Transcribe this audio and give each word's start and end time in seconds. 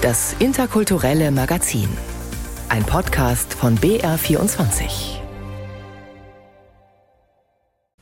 Das 0.00 0.36
interkulturelle 0.38 1.32
Magazin. 1.32 1.88
Ein 2.68 2.84
Podcast 2.84 3.52
von 3.52 3.76
BR24. 3.78 5.18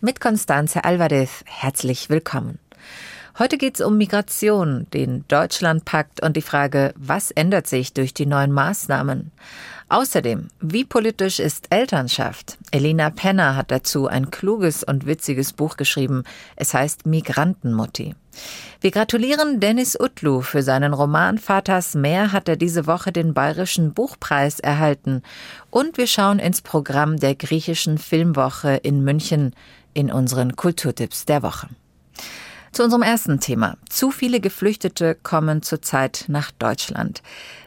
Mit 0.02 0.20
Constanze 0.20 0.84
Alvarez 0.84 1.42
herzlich 1.46 2.10
willkommen. 2.10 2.58
Heute 3.38 3.56
geht 3.56 3.76
es 3.76 3.80
um 3.80 3.96
Migration, 3.96 4.86
den 4.92 5.24
Deutschlandpakt 5.28 6.22
und 6.22 6.36
die 6.36 6.42
Frage, 6.42 6.92
was 6.96 7.30
ändert 7.30 7.66
sich 7.66 7.94
durch 7.94 8.12
die 8.12 8.26
neuen 8.26 8.52
Maßnahmen? 8.52 9.32
Außerdem, 9.88 10.48
wie 10.60 10.84
politisch 10.84 11.38
ist 11.38 11.68
Elternschaft? 11.70 12.58
Elina 12.72 13.08
Penner 13.08 13.56
hat 13.56 13.70
dazu 13.70 14.06
ein 14.06 14.30
kluges 14.30 14.84
und 14.84 15.06
witziges 15.06 15.54
Buch 15.54 15.78
geschrieben. 15.78 16.24
Es 16.56 16.74
heißt 16.74 17.06
Migrantenmutti. 17.06 18.14
Wir 18.80 18.90
gratulieren 18.90 19.58
Dennis 19.60 19.98
Utlu 19.98 20.42
für 20.42 20.62
seinen 20.62 20.92
Roman 20.92 21.38
Vaters 21.38 21.94
Meer 21.94 22.32
hat 22.32 22.48
er 22.48 22.56
diese 22.56 22.86
Woche 22.86 23.10
den 23.10 23.34
Bayerischen 23.34 23.94
Buchpreis 23.94 24.60
erhalten. 24.60 25.22
Und 25.70 25.98
wir 25.98 26.06
schauen 26.06 26.38
ins 26.38 26.60
Programm 26.60 27.16
der 27.16 27.34
griechischen 27.34 27.98
Filmwoche 27.98 28.76
in 28.76 29.02
München 29.02 29.54
in 29.94 30.12
unseren 30.12 30.56
Kulturtipps 30.56 31.24
der 31.24 31.42
Woche. 31.42 31.68
Zu 32.72 32.84
unserem 32.84 33.02
ersten 33.02 33.40
Thema. 33.40 33.78
Zu 33.88 34.10
viele 34.10 34.38
Geflüchtete 34.38 35.14
kommen 35.14 35.62
zurzeit 35.62 36.26
nach 36.28 36.50
Deutschland. 36.50 37.22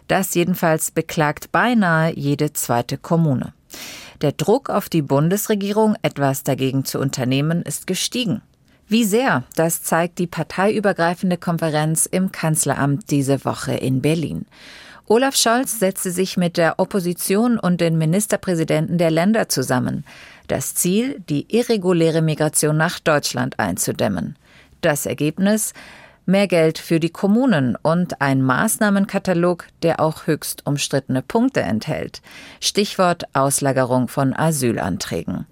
Das 0.07 0.35
jedenfalls 0.35 0.91
beklagt 0.91 1.51
beinahe 1.51 2.13
jede 2.15 2.53
zweite 2.53 2.97
Kommune. 2.99 3.53
Der 4.21 4.33
Druck 4.33 4.69
auf 4.69 4.89
die 4.89 5.01
Bundesregierung, 5.01 5.95
etwas 6.03 6.43
dagegen 6.43 6.85
zu 6.85 6.99
unternehmen, 6.99 7.63
ist 7.63 7.87
gestiegen. 7.87 8.41
Wie 8.89 9.03
sehr, 9.03 9.43
das 9.55 9.83
zeigt 9.83 10.17
die 10.17 10.25
parteiübergreifende 10.25 11.37
Konferenz 11.37 12.07
im 12.07 12.31
Kanzleramt 12.31 13.11
diese 13.11 13.45
Woche 13.45 13.73
in 13.73 14.01
Berlin. 14.01 14.47
Olaf 15.05 15.35
Scholz 15.35 15.77
setzte 15.77 16.09
sich 16.09 16.37
mit 16.37 16.57
der 16.57 16.79
Opposition 16.79 17.59
und 17.59 17.81
den 17.81 17.99
Ministerpräsidenten 17.99 18.97
der 18.97 19.11
Länder 19.11 19.47
zusammen. 19.47 20.05
Das 20.47 20.73
Ziel, 20.73 21.19
die 21.29 21.55
irreguläre 21.55 22.23
Migration 22.23 22.77
nach 22.77 22.99
Deutschland 22.99 23.59
einzudämmen. 23.59 24.37
Das 24.81 25.05
Ergebnis 25.05 25.73
mehr 26.25 26.47
Geld 26.47 26.79
für 26.79 26.99
die 26.99 27.11
Kommunen 27.11 27.75
und 27.79 28.21
ein 28.21 28.41
Maßnahmenkatalog, 28.41 29.67
der 29.83 29.99
auch 29.99 30.25
höchst 30.25 30.65
umstrittene 30.65 31.21
Punkte 31.21 31.61
enthält. 31.61 32.23
Stichwort 32.59 33.23
Auslagerung 33.33 34.07
von 34.07 34.33
Asylanträgen. 34.35 35.45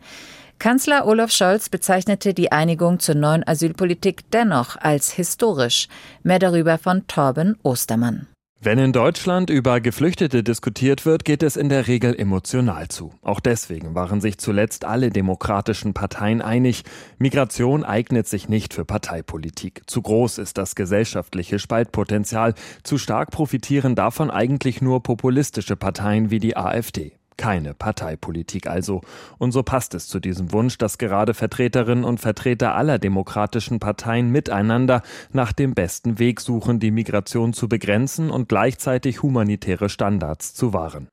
Kanzler 0.60 1.06
Olaf 1.06 1.32
Scholz 1.32 1.70
bezeichnete 1.70 2.34
die 2.34 2.52
Einigung 2.52 3.00
zur 3.00 3.14
neuen 3.14 3.48
Asylpolitik 3.48 4.32
dennoch 4.32 4.76
als 4.76 5.12
historisch. 5.12 5.88
Mehr 6.24 6.40
darüber 6.40 6.80
von 6.80 7.06
Torben 7.06 7.58
Ostermann. 7.62 8.28
Wenn 8.60 8.80
in 8.80 8.92
Deutschland 8.92 9.52
über 9.52 9.80
Geflüchtete 9.80 10.42
diskutiert 10.42 11.06
wird, 11.06 11.26
geht 11.26 11.44
es 11.44 11.58
in 11.58 11.70
der 11.70 11.86
Regel 11.86 12.20
emotional 12.20 12.88
zu. 12.88 13.14
Auch 13.22 13.40
deswegen 13.40 13.94
waren 13.94 14.20
sich 14.20 14.40
zuletzt 14.40 14.84
alle 14.84 15.12
demokratischen 15.12 15.94
Parteien 15.94 16.42
einig, 16.42 16.84
Migration 17.20 17.84
eignet 17.84 18.28
sich 18.28 18.50
nicht 18.50 18.74
für 18.74 18.84
Parteipolitik. 18.84 19.84
Zu 19.86 20.02
groß 20.02 20.40
ist 20.40 20.58
das 20.58 20.74
gesellschaftliche 20.74 21.60
Spaltpotenzial, 21.60 22.56
zu 22.82 22.98
stark 22.98 23.30
profitieren 23.30 23.94
davon 23.94 24.32
eigentlich 24.32 24.82
nur 24.82 25.04
populistische 25.04 25.76
Parteien 25.76 26.32
wie 26.32 26.40
die 26.40 26.58
AfD. 26.58 27.14
Keine 27.38 27.74
Parteipolitik 27.74 28.68
also. 28.68 29.02
Und 29.38 29.52
so 29.52 29.64
passt 29.64 29.94
es 29.94 30.08
zu 30.08 30.20
diesem 30.20 30.52
Wunsch, 30.52 30.78
dass 30.78 30.98
gerade 30.98 31.34
Vertreterinnen 31.34 32.04
und 32.04 32.20
Vertreter 32.20 32.76
aller 32.76 33.00
demokratischen 33.00 33.80
Parteien 33.80 34.32
miteinander 34.32 35.04
nach 35.32 35.54
dem 35.54 35.74
besten 35.74 36.20
Weg 36.20 36.42
suchen, 36.42 36.80
die 36.80 36.92
Migration 36.92 37.54
zu 37.54 37.70
begrenzen 37.70 38.32
und 38.32 38.50
gleichzeitig 38.50 39.22
humanitäre 39.22 39.90
Standards 39.90 40.56
zu 40.56 40.74
wahren. 40.74 41.08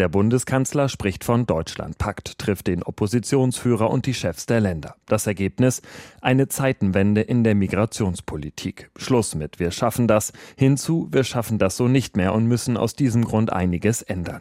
Der 0.00 0.08
Bundeskanzler 0.08 0.88
spricht 0.88 1.24
von 1.24 1.44
Deutschlandpakt, 1.44 2.38
trifft 2.38 2.68
den 2.68 2.82
Oppositionsführer 2.82 3.90
und 3.90 4.06
die 4.06 4.14
Chefs 4.14 4.46
der 4.46 4.60
Länder. 4.60 4.94
Das 5.04 5.26
Ergebnis? 5.26 5.82
Eine 6.22 6.48
Zeitenwende 6.48 7.20
in 7.20 7.44
der 7.44 7.54
Migrationspolitik. 7.54 8.90
Schluss 8.96 9.34
mit 9.34 9.58
Wir 9.58 9.70
schaffen 9.70 10.08
das, 10.08 10.32
hinzu 10.56 11.08
Wir 11.10 11.24
schaffen 11.24 11.58
das 11.58 11.76
so 11.76 11.86
nicht 11.86 12.16
mehr 12.16 12.32
und 12.32 12.46
müssen 12.46 12.78
aus 12.78 12.94
diesem 12.94 13.26
Grund 13.26 13.52
einiges 13.52 14.00
ändern. 14.00 14.40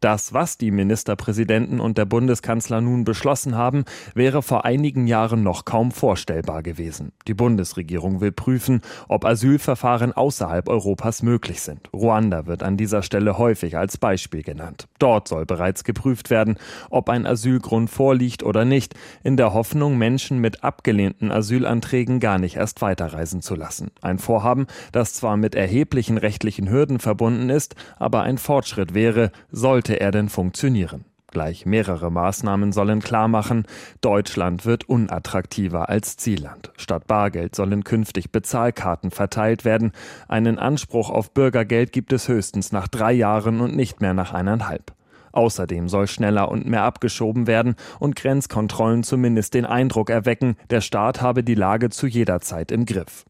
Das, 0.00 0.32
was 0.32 0.58
die 0.58 0.70
Ministerpräsidenten 0.70 1.80
und 1.80 1.98
der 1.98 2.04
Bundeskanzler 2.04 2.80
nun 2.80 3.04
beschlossen 3.04 3.56
haben, 3.56 3.84
wäre 4.14 4.42
vor 4.42 4.64
einigen 4.64 5.06
Jahren 5.06 5.42
noch 5.42 5.64
kaum 5.64 5.90
vorstellbar 5.90 6.62
gewesen. 6.62 7.12
Die 7.26 7.34
Bundesregierung 7.34 8.20
will 8.20 8.32
prüfen, 8.32 8.82
ob 9.08 9.24
Asylverfahren 9.24 10.12
außerhalb 10.12 10.68
Europas 10.68 11.22
möglich 11.22 11.60
sind. 11.60 11.88
Ruanda 11.92 12.46
wird 12.46 12.62
an 12.62 12.76
dieser 12.76 13.02
Stelle 13.02 13.38
häufig 13.38 13.76
als 13.76 13.96
Beispiel 13.96 14.42
genannt. 14.42 14.88
Dort 14.98 15.28
soll 15.28 15.46
bereits 15.46 15.84
geprüft 15.84 16.30
werden, 16.30 16.56
ob 16.90 17.08
ein 17.08 17.26
Asylgrund 17.26 17.90
vorliegt 17.90 18.42
oder 18.42 18.64
nicht, 18.64 18.94
in 19.22 19.36
der 19.36 19.54
Hoffnung, 19.54 19.98
Menschen 19.98 20.38
mit 20.38 20.64
abgelehnten 20.64 21.30
Asylanträgen 21.30 22.20
gar 22.20 22.38
nicht 22.38 22.56
erst 22.56 22.82
weiterreisen 22.82 23.42
zu 23.42 23.54
lassen. 23.54 23.90
Ein 24.00 24.18
Vorhaben, 24.18 24.66
das 24.92 25.14
zwar 25.14 25.36
mit 25.36 25.54
erheblichen 25.54 26.18
rechtlichen 26.18 26.70
Hürden 26.70 26.98
verbunden 26.98 27.50
ist, 27.50 27.74
aber 27.98 28.22
ein 28.22 28.38
Fortschritt 28.38 28.94
wäre, 28.94 29.32
sollte 29.50 30.00
er 30.00 30.10
denn 30.10 30.28
funktionieren. 30.28 31.04
Gleich 31.30 31.66
mehrere 31.66 32.10
Maßnahmen 32.10 32.72
sollen 32.72 33.00
klarmachen, 33.00 33.66
Deutschland 34.00 34.64
wird 34.64 34.88
unattraktiver 34.88 35.90
als 35.90 36.16
Zielland. 36.16 36.72
Statt 36.78 37.06
Bargeld 37.06 37.54
sollen 37.54 37.84
künftig 37.84 38.32
Bezahlkarten 38.32 39.10
verteilt 39.10 39.66
werden. 39.66 39.92
Einen 40.26 40.58
Anspruch 40.58 41.10
auf 41.10 41.32
Bürgergeld 41.32 41.92
gibt 41.92 42.14
es 42.14 42.28
höchstens 42.28 42.72
nach 42.72 42.88
drei 42.88 43.12
Jahren 43.12 43.60
und 43.60 43.76
nicht 43.76 44.00
mehr 44.00 44.14
nach 44.14 44.32
eineinhalb. 44.32 44.94
Außerdem 45.32 45.90
soll 45.90 46.06
schneller 46.06 46.50
und 46.50 46.66
mehr 46.66 46.84
abgeschoben 46.84 47.46
werden 47.46 47.76
und 48.00 48.16
Grenzkontrollen 48.16 49.02
zumindest 49.02 49.52
den 49.52 49.66
Eindruck 49.66 50.08
erwecken, 50.08 50.56
der 50.70 50.80
Staat 50.80 51.20
habe 51.20 51.44
die 51.44 51.54
Lage 51.54 51.90
zu 51.90 52.06
jeder 52.06 52.40
Zeit 52.40 52.72
im 52.72 52.86
Griff. 52.86 53.26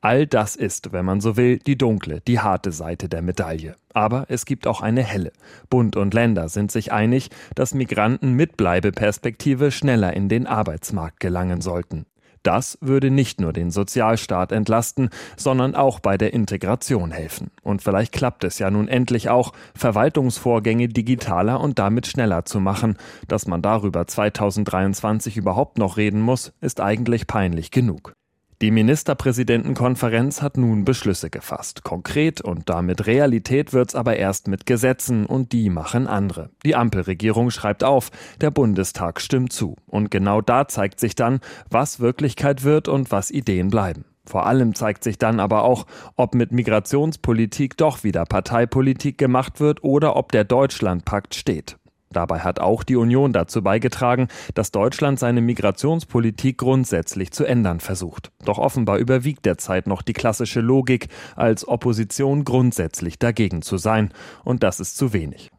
All 0.00 0.28
das 0.28 0.54
ist, 0.54 0.92
wenn 0.92 1.04
man 1.04 1.20
so 1.20 1.36
will, 1.36 1.58
die 1.58 1.76
dunkle, 1.76 2.20
die 2.20 2.38
harte 2.38 2.70
Seite 2.70 3.08
der 3.08 3.20
Medaille. 3.20 3.74
Aber 3.92 4.26
es 4.28 4.44
gibt 4.44 4.68
auch 4.68 4.80
eine 4.80 5.02
helle. 5.02 5.32
Bund 5.70 5.96
und 5.96 6.14
Länder 6.14 6.48
sind 6.48 6.70
sich 6.70 6.92
einig, 6.92 7.30
dass 7.56 7.74
Migranten 7.74 8.34
mit 8.34 8.56
Bleibeperspektive 8.56 9.72
schneller 9.72 10.12
in 10.12 10.28
den 10.28 10.46
Arbeitsmarkt 10.46 11.18
gelangen 11.18 11.60
sollten. 11.60 12.06
Das 12.44 12.78
würde 12.80 13.10
nicht 13.10 13.40
nur 13.40 13.52
den 13.52 13.72
Sozialstaat 13.72 14.52
entlasten, 14.52 15.10
sondern 15.36 15.74
auch 15.74 15.98
bei 15.98 16.16
der 16.16 16.32
Integration 16.32 17.10
helfen. 17.10 17.50
Und 17.62 17.82
vielleicht 17.82 18.12
klappt 18.12 18.44
es 18.44 18.60
ja 18.60 18.70
nun 18.70 18.86
endlich 18.86 19.28
auch, 19.28 19.52
Verwaltungsvorgänge 19.74 20.88
digitaler 20.88 21.60
und 21.60 21.80
damit 21.80 22.06
schneller 22.06 22.44
zu 22.44 22.60
machen. 22.60 22.96
Dass 23.26 23.48
man 23.48 23.62
darüber 23.62 24.06
2023 24.06 25.36
überhaupt 25.36 25.78
noch 25.78 25.96
reden 25.96 26.20
muss, 26.20 26.52
ist 26.60 26.80
eigentlich 26.80 27.26
peinlich 27.26 27.72
genug. 27.72 28.14
Die 28.60 28.72
Ministerpräsidentenkonferenz 28.72 30.42
hat 30.42 30.56
nun 30.56 30.84
Beschlüsse 30.84 31.30
gefasst. 31.30 31.84
Konkret 31.84 32.40
und 32.40 32.68
damit 32.68 33.06
Realität 33.06 33.72
wird's 33.72 33.94
aber 33.94 34.16
erst 34.16 34.48
mit 34.48 34.66
Gesetzen 34.66 35.26
und 35.26 35.52
die 35.52 35.70
machen 35.70 36.08
andere. 36.08 36.50
Die 36.64 36.74
Ampelregierung 36.74 37.52
schreibt 37.52 37.84
auf, 37.84 38.10
der 38.40 38.50
Bundestag 38.50 39.20
stimmt 39.20 39.52
zu. 39.52 39.76
Und 39.86 40.10
genau 40.10 40.40
da 40.40 40.66
zeigt 40.66 40.98
sich 40.98 41.14
dann, 41.14 41.38
was 41.70 42.00
Wirklichkeit 42.00 42.64
wird 42.64 42.88
und 42.88 43.12
was 43.12 43.30
Ideen 43.30 43.68
bleiben. 43.68 44.04
Vor 44.26 44.44
allem 44.44 44.74
zeigt 44.74 45.04
sich 45.04 45.18
dann 45.18 45.38
aber 45.38 45.62
auch, 45.62 45.86
ob 46.16 46.34
mit 46.34 46.50
Migrationspolitik 46.50 47.76
doch 47.76 48.02
wieder 48.02 48.24
Parteipolitik 48.24 49.18
gemacht 49.18 49.60
wird 49.60 49.84
oder 49.84 50.16
ob 50.16 50.32
der 50.32 50.42
Deutschlandpakt 50.42 51.36
steht. 51.36 51.76
Dabei 52.10 52.40
hat 52.40 52.58
auch 52.60 52.84
die 52.84 52.96
Union 52.96 53.32
dazu 53.32 53.62
beigetragen, 53.62 54.28
dass 54.54 54.70
Deutschland 54.70 55.18
seine 55.18 55.40
Migrationspolitik 55.40 56.58
grundsätzlich 56.58 57.32
zu 57.32 57.44
ändern 57.44 57.80
versucht. 57.80 58.30
Doch 58.44 58.58
offenbar 58.58 58.98
überwiegt 58.98 59.44
derzeit 59.44 59.86
noch 59.86 60.02
die 60.02 60.14
klassische 60.14 60.60
Logik, 60.60 61.08
als 61.36 61.66
Opposition 61.68 62.44
grundsätzlich 62.44 63.18
dagegen 63.18 63.62
zu 63.62 63.76
sein. 63.76 64.12
Und 64.44 64.62
das 64.62 64.80
ist 64.80 64.96
zu 64.96 65.12
wenig. 65.12 65.50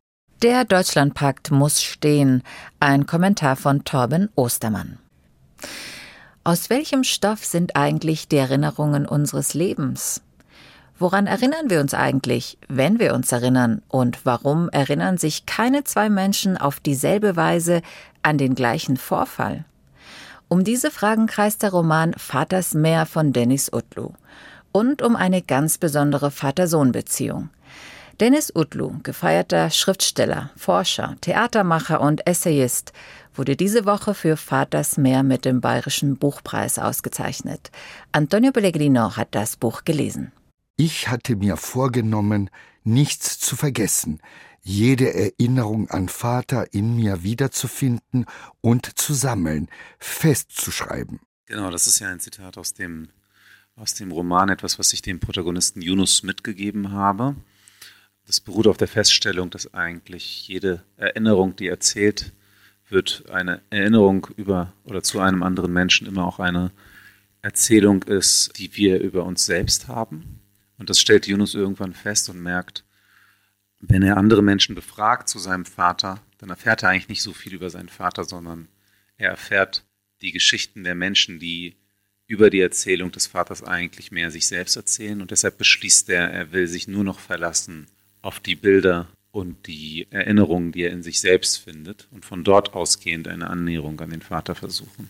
Der 0.42 0.64
Deutschlandpakt 0.64 1.52
muss 1.52 1.84
stehen. 1.84 2.44
Ein 2.80 3.06
Kommentar 3.06 3.56
von 3.56 3.84
Torben 3.84 4.30
Ostermann. 4.36 4.98
Aus 6.46 6.70
welchem 6.70 7.04
Stoff 7.04 7.44
sind 7.46 7.76
eigentlich 7.76 8.30
die 8.30 8.38
Erinnerungen 8.38 9.06
unseres 9.06 9.54
Lebens? 9.54 10.22
Woran 11.00 11.28
erinnern 11.28 11.70
wir 11.70 11.80
uns 11.80 11.94
eigentlich, 11.94 12.58
wenn 12.68 13.00
wir 13.00 13.14
uns 13.14 13.32
erinnern? 13.32 13.82
Und 13.88 14.26
warum 14.26 14.68
erinnern 14.68 15.18
sich 15.18 15.46
keine 15.46 15.86
zwei 15.86 16.10
Menschen 16.10 16.58
auf 16.58 16.82
dieselbe 16.82 17.38
Weise 17.38 17.82
an 18.22 18.38
den 18.38 18.54
gleichen 18.54 18.98
Vorfall? 18.98 19.64
Um 20.50 20.66
diese 20.66 20.92
Fragen 20.92 21.26
kreist 21.26 21.64
der 21.64 21.72
Roman 21.72 22.14
Vaters 22.18 22.74
Meer 22.74 23.06
von 23.06 23.32
Dennis 23.32 23.72
Utlu 23.72 24.12
und 24.74 25.02
um 25.02 25.16
eine 25.16 25.42
ganz 25.42 25.78
besondere 25.78 26.32
Vater-Sohn-Beziehung. 26.32 27.50
Dennis 28.20 28.52
Utlu, 28.54 29.00
gefeierter 29.02 29.70
Schriftsteller, 29.70 30.50
Forscher, 30.58 31.16
Theatermacher 31.22 32.02
und 32.02 32.28
Essayist, 32.28 32.92
wurde 33.34 33.56
diese 33.56 33.86
Woche 33.86 34.14
für 34.14 34.36
Vaters 34.36 34.98
Meer 34.98 35.24
mit 35.24 35.46
dem 35.46 35.62
Bayerischen 35.62 36.18
Buchpreis 36.18 36.78
ausgezeichnet. 36.78 37.72
Antonio 38.12 38.52
Pellegrino 38.52 39.16
hat 39.16 39.30
das 39.32 39.56
Buch 39.56 39.86
gelesen. 39.86 40.34
Ich 40.82 41.10
hatte 41.10 41.36
mir 41.36 41.58
vorgenommen, 41.58 42.50
nichts 42.86 43.38
zu 43.38 43.58
vergessen, 43.58 44.22
jede 44.62 45.14
Erinnerung 45.14 45.90
an 45.90 46.08
Vater 46.08 46.74
in 46.74 46.96
mir 46.96 47.22
wiederzufinden 47.22 48.26
und 48.62 48.98
zu 48.98 49.14
sammeln, 49.14 49.68
festzuschreiben. 50.00 51.20
Genau, 51.48 51.70
das 51.70 51.86
ist 51.86 52.00
ja 52.00 52.08
ein 52.08 52.22
Zitat 52.22 52.58
aus 52.58 52.76
dem, 52.76 53.10
aus 53.76 53.94
dem 53.94 54.14
Roman, 54.14 54.48
etwas, 54.48 54.80
was 54.80 54.94
ich 54.94 55.02
dem 55.02 55.20
Protagonisten 55.20 55.82
Yunus 55.82 56.24
mitgegeben 56.24 56.94
habe. 56.94 57.36
Das 58.26 58.40
beruht 58.40 58.68
auf 58.68 58.78
der 58.78 58.88
Feststellung, 58.88 59.50
dass 59.50 59.74
eigentlich 59.74 60.48
jede 60.48 60.86
Erinnerung, 60.96 61.58
die 61.58 61.68
erzählt 61.68 62.32
wird, 62.88 63.26
eine 63.30 63.62
Erinnerung 63.70 64.28
über 64.38 64.72
oder 64.86 65.04
zu 65.04 65.20
einem 65.20 65.44
anderen 65.44 65.74
Menschen 65.74 66.08
immer 66.08 66.26
auch 66.26 66.40
eine 66.40 66.72
Erzählung 67.42 68.04
ist, 68.04 68.58
die 68.58 68.78
wir 68.78 69.02
über 69.02 69.26
uns 69.26 69.46
selbst 69.46 69.90
haben. 69.90 70.40
Und 70.80 70.90
das 70.90 71.00
stellt 71.00 71.28
Yunus 71.28 71.54
irgendwann 71.54 71.94
fest 71.94 72.30
und 72.30 72.42
merkt, 72.42 72.84
wenn 73.82 74.02
er 74.02 74.18
andere 74.18 74.42
Menschen 74.42 74.76
befragt 74.76 75.30
zu 75.30 75.38
seinem 75.38 75.66
Vater, 75.66 76.22
dann 76.40 76.50
erfährt 76.50 76.84
er 76.84 76.90
eigentlich 76.90 77.10
nicht 77.10 77.22
so 77.22 77.34
viel 77.34 77.54
über 77.54 77.70
seinen 77.70 77.90
Vater, 77.90 78.24
sondern 78.24 78.68
er 79.18 79.30
erfährt 79.30 79.86
die 80.22 80.32
Geschichten 80.32 80.84
der 80.84 80.96
Menschen, 80.96 81.40
die 81.40 81.76
über 82.28 82.50
die 82.50 82.60
Erzählung 82.62 83.12
des 83.12 83.28
Vaters 83.28 83.64
eigentlich 83.64 84.12
mehr 84.12 84.32
sich 84.32 84.48
selbst 84.48 84.76
erzählen. 84.76 85.22
Und 85.22 85.32
deshalb 85.32 85.58
beschließt 85.58 86.10
er, 86.10 86.30
er 86.30 86.52
will 86.52 86.68
sich 86.68 86.88
nur 86.88 87.04
noch 87.04 87.20
verlassen 87.20 87.88
auf 88.22 88.40
die 88.40 88.56
Bilder 88.56 89.08
und 89.32 89.68
die 89.68 90.08
Erinnerungen, 90.10 90.72
die 90.72 90.84
er 90.84 90.92
in 90.92 91.04
sich 91.04 91.20
selbst 91.22 91.58
findet 91.58 92.08
und 92.12 92.26
von 92.26 92.44
dort 92.44 92.74
ausgehend 92.74 93.28
eine 93.28 93.50
Annäherung 93.50 94.00
an 94.02 94.10
den 94.10 94.22
Vater 94.22 94.56
versuchen. 94.56 95.10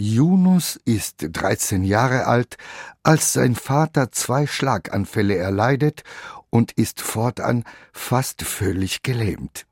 Yunus 0.00 0.80
ist 0.86 1.26
13 1.30 1.84
Jahre 1.84 2.26
alt, 2.26 2.56
als 3.02 3.34
sein 3.34 3.54
Vater 3.54 4.10
zwei 4.10 4.46
Schlaganfälle 4.46 5.36
erleidet 5.36 6.04
und 6.48 6.72
ist 6.72 7.02
fortan 7.02 7.64
fast 7.92 8.42
völlig 8.42 9.02
gelähmt. 9.02 9.66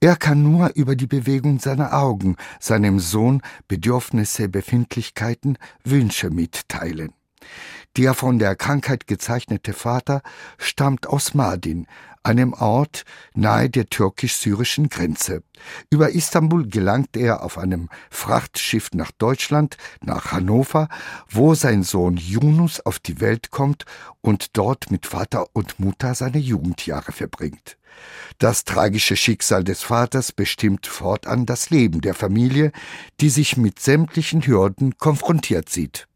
Er 0.00 0.16
kann 0.16 0.42
nur 0.42 0.70
über 0.76 0.96
die 0.96 1.06
Bewegung 1.06 1.58
seiner 1.58 1.92
Augen 1.92 2.36
seinem 2.58 2.98
Sohn 3.00 3.42
Bedürfnisse, 3.68 4.48
Befindlichkeiten, 4.48 5.58
Wünsche 5.84 6.30
mitteilen. 6.30 7.12
Der 7.98 8.14
von 8.14 8.38
der 8.38 8.56
Krankheit 8.56 9.06
gezeichnete 9.06 9.74
Vater 9.74 10.22
stammt 10.56 11.06
aus 11.06 11.34
Mardin, 11.34 11.86
einem 12.26 12.52
Ort 12.54 13.04
nahe 13.34 13.70
der 13.70 13.86
türkisch-syrischen 13.86 14.88
Grenze. 14.88 15.42
Über 15.90 16.10
Istanbul 16.10 16.66
gelangt 16.68 17.16
er 17.16 17.42
auf 17.42 17.56
einem 17.56 17.88
Frachtschiff 18.10 18.90
nach 18.92 19.12
Deutschland, 19.12 19.76
nach 20.02 20.32
Hannover, 20.32 20.88
wo 21.28 21.54
sein 21.54 21.84
Sohn 21.84 22.16
Yunus 22.16 22.80
auf 22.80 22.98
die 22.98 23.20
Welt 23.20 23.50
kommt 23.50 23.84
und 24.22 24.56
dort 24.56 24.90
mit 24.90 25.06
Vater 25.06 25.46
und 25.52 25.78
Mutter 25.78 26.14
seine 26.14 26.38
Jugendjahre 26.38 27.12
verbringt. 27.12 27.78
Das 28.38 28.64
tragische 28.64 29.16
Schicksal 29.16 29.62
des 29.64 29.82
Vaters 29.82 30.32
bestimmt 30.32 30.86
fortan 30.86 31.46
das 31.46 31.70
Leben 31.70 32.00
der 32.00 32.14
Familie, 32.14 32.72
die 33.20 33.30
sich 33.30 33.56
mit 33.56 33.78
sämtlichen 33.78 34.44
Hürden 34.46 34.98
konfrontiert 34.98 35.70
sieht. 35.70 36.06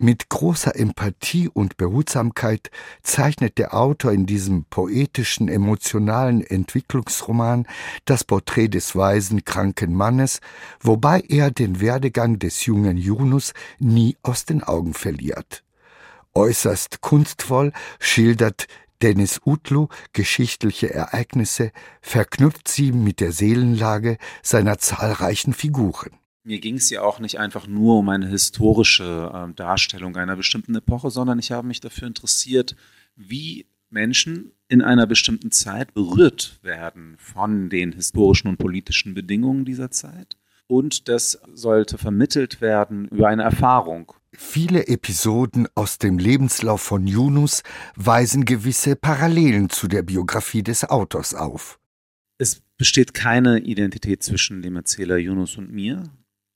Mit 0.00 0.28
großer 0.28 0.76
Empathie 0.76 1.48
und 1.48 1.76
Behutsamkeit 1.76 2.70
zeichnet 3.02 3.58
der 3.58 3.74
Autor 3.74 4.12
in 4.12 4.26
diesem 4.26 4.64
poetischen, 4.64 5.48
emotionalen 5.48 6.40
Entwicklungsroman 6.40 7.66
das 8.04 8.22
Porträt 8.22 8.68
des 8.68 8.94
weisen, 8.94 9.44
kranken 9.44 9.92
Mannes, 9.92 10.40
wobei 10.80 11.24
er 11.28 11.50
den 11.50 11.80
Werdegang 11.80 12.38
des 12.38 12.64
jungen 12.64 12.96
Yunus 12.96 13.54
nie 13.80 14.16
aus 14.22 14.44
den 14.44 14.62
Augen 14.62 14.94
verliert. 14.94 15.64
Äußerst 16.32 17.00
kunstvoll 17.00 17.72
schildert 17.98 18.68
Dennis 19.02 19.40
Utlu 19.44 19.88
geschichtliche 20.12 20.94
Ereignisse, 20.94 21.72
verknüpft 22.02 22.68
sie 22.68 22.92
mit 22.92 23.18
der 23.18 23.32
Seelenlage 23.32 24.18
seiner 24.44 24.78
zahlreichen 24.78 25.54
Figuren 25.54 26.12
mir 26.48 26.60
ging 26.60 26.76
es 26.76 26.88
ja 26.88 27.02
auch 27.02 27.20
nicht 27.20 27.38
einfach 27.38 27.66
nur 27.66 27.98
um 27.98 28.08
eine 28.08 28.26
historische 28.26 29.30
äh, 29.34 29.52
Darstellung 29.54 30.16
einer 30.16 30.34
bestimmten 30.34 30.74
Epoche, 30.74 31.10
sondern 31.10 31.38
ich 31.38 31.52
habe 31.52 31.68
mich 31.68 31.80
dafür 31.80 32.08
interessiert, 32.08 32.74
wie 33.16 33.66
Menschen 33.90 34.52
in 34.66 34.80
einer 34.80 35.06
bestimmten 35.06 35.50
Zeit 35.50 35.92
berührt 35.92 36.58
werden 36.62 37.16
von 37.18 37.68
den 37.68 37.92
historischen 37.92 38.48
und 38.48 38.56
politischen 38.56 39.12
Bedingungen 39.12 39.66
dieser 39.66 39.90
Zeit. 39.90 40.36
Und 40.66 41.08
das 41.08 41.38
sollte 41.52 41.98
vermittelt 41.98 42.62
werden 42.62 43.08
über 43.08 43.28
eine 43.28 43.42
Erfahrung. 43.42 44.12
Viele 44.32 44.86
Episoden 44.86 45.68
aus 45.74 45.98
dem 45.98 46.18
Lebenslauf 46.18 46.80
von 46.80 47.06
Yunus 47.06 47.62
weisen 47.94 48.46
gewisse 48.46 48.96
Parallelen 48.96 49.68
zu 49.68 49.86
der 49.86 50.02
Biografie 50.02 50.62
des 50.62 50.84
Autors 50.84 51.34
auf. 51.34 51.78
Es 52.38 52.62
besteht 52.78 53.12
keine 53.12 53.58
Identität 53.58 54.22
zwischen 54.22 54.62
dem 54.62 54.76
Erzähler 54.76 55.18
Yunus 55.18 55.58
und 55.58 55.70
mir 55.70 56.04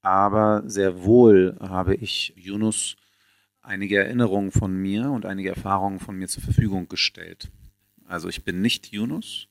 aber 0.03 0.63
sehr 0.67 1.03
wohl 1.05 1.57
habe 1.61 1.95
ich 1.95 2.35
Yunus 2.37 2.97
einige 3.63 3.99
Erinnerungen 3.99 4.51
von 4.51 4.75
mir 4.75 5.11
und 5.11 5.25
einige 5.25 5.51
Erfahrungen 5.51 6.01
von 6.01 6.17
mir 6.17 6.29
zur 6.29 6.43
Verfügung 6.43 6.89
gestellt. 6.89 7.51
Also 8.07 8.29
ich 8.29 8.45
bin 8.45 8.61
nicht 8.61 8.89
Yunus. 8.89 9.49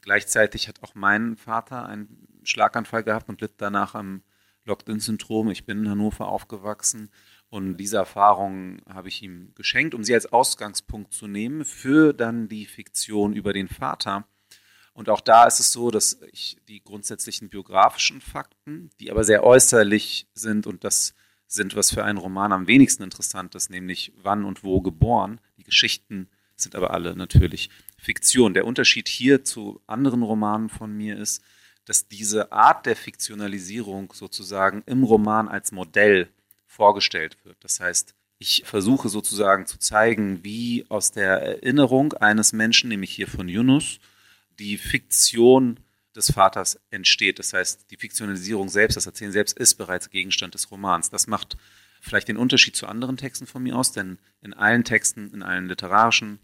Gleichzeitig 0.00 0.66
hat 0.66 0.82
auch 0.82 0.94
mein 0.94 1.36
Vater 1.36 1.86
einen 1.86 2.26
Schlaganfall 2.42 3.04
gehabt 3.04 3.28
und 3.28 3.40
litt 3.40 3.54
danach 3.58 3.94
am 3.94 4.22
Locked-in-Syndrom. 4.64 5.50
Ich 5.50 5.66
bin 5.66 5.80
in 5.80 5.90
Hannover 5.90 6.28
aufgewachsen 6.28 7.10
und 7.48 7.76
diese 7.76 7.98
Erfahrungen 7.98 8.80
habe 8.88 9.08
ich 9.08 9.22
ihm 9.22 9.52
geschenkt, 9.54 9.94
um 9.94 10.04
sie 10.04 10.14
als 10.14 10.32
Ausgangspunkt 10.32 11.12
zu 11.12 11.28
nehmen 11.28 11.64
für 11.64 12.14
dann 12.14 12.48
die 12.48 12.66
Fiktion 12.66 13.34
über 13.34 13.52
den 13.52 13.68
Vater. 13.68 14.26
Und 14.94 15.08
auch 15.08 15.20
da 15.20 15.46
ist 15.46 15.58
es 15.58 15.72
so, 15.72 15.90
dass 15.90 16.20
ich 16.32 16.58
die 16.68 16.82
grundsätzlichen 16.82 17.48
biografischen 17.48 18.20
Fakten, 18.20 18.90
die 19.00 19.10
aber 19.10 19.24
sehr 19.24 19.44
äußerlich 19.44 20.26
sind 20.34 20.66
und 20.66 20.84
das 20.84 21.14
sind, 21.46 21.76
was 21.76 21.90
für 21.90 22.04
einen 22.04 22.18
Roman 22.18 22.52
am 22.52 22.66
wenigsten 22.66 23.02
interessant 23.02 23.54
ist, 23.54 23.70
nämlich 23.70 24.12
wann 24.22 24.44
und 24.44 24.64
wo 24.64 24.80
geboren. 24.80 25.40
Die 25.58 25.64
Geschichten 25.64 26.28
sind 26.56 26.74
aber 26.74 26.92
alle 26.92 27.16
natürlich 27.16 27.70
Fiktion. 27.98 28.54
Der 28.54 28.66
Unterschied 28.66 29.08
hier 29.08 29.44
zu 29.44 29.80
anderen 29.86 30.22
Romanen 30.22 30.68
von 30.68 30.94
mir 30.96 31.18
ist, 31.18 31.42
dass 31.84 32.08
diese 32.08 32.52
Art 32.52 32.86
der 32.86 32.96
Fiktionalisierung 32.96 34.12
sozusagen 34.12 34.82
im 34.86 35.02
Roman 35.02 35.48
als 35.48 35.72
Modell 35.72 36.28
vorgestellt 36.66 37.36
wird. 37.44 37.56
Das 37.60 37.80
heißt, 37.80 38.14
ich 38.38 38.62
versuche 38.64 39.08
sozusagen 39.08 39.66
zu 39.66 39.78
zeigen, 39.78 40.42
wie 40.42 40.84
aus 40.88 41.12
der 41.12 41.42
Erinnerung 41.42 42.12
eines 42.14 42.52
Menschen, 42.52 42.88
nämlich 42.88 43.12
hier 43.12 43.28
von 43.28 43.48
Yunus, 43.48 44.00
die 44.58 44.78
Fiktion 44.78 45.80
des 46.14 46.32
Vaters 46.32 46.78
entsteht. 46.90 47.38
Das 47.38 47.52
heißt, 47.52 47.90
die 47.90 47.96
Fiktionalisierung 47.96 48.68
selbst, 48.68 48.96
das 48.96 49.06
Erzählen 49.06 49.32
selbst 49.32 49.56
ist 49.56 49.74
bereits 49.74 50.10
Gegenstand 50.10 50.54
des 50.54 50.70
Romans. 50.70 51.10
Das 51.10 51.26
macht 51.26 51.56
vielleicht 52.00 52.28
den 52.28 52.36
Unterschied 52.36 52.76
zu 52.76 52.86
anderen 52.86 53.16
Texten 53.16 53.46
von 53.46 53.62
mir 53.62 53.76
aus, 53.76 53.92
denn 53.92 54.18
in 54.40 54.52
allen 54.52 54.84
Texten, 54.84 55.32
in 55.32 55.42
allen 55.42 55.68
literarischen 55.68 56.38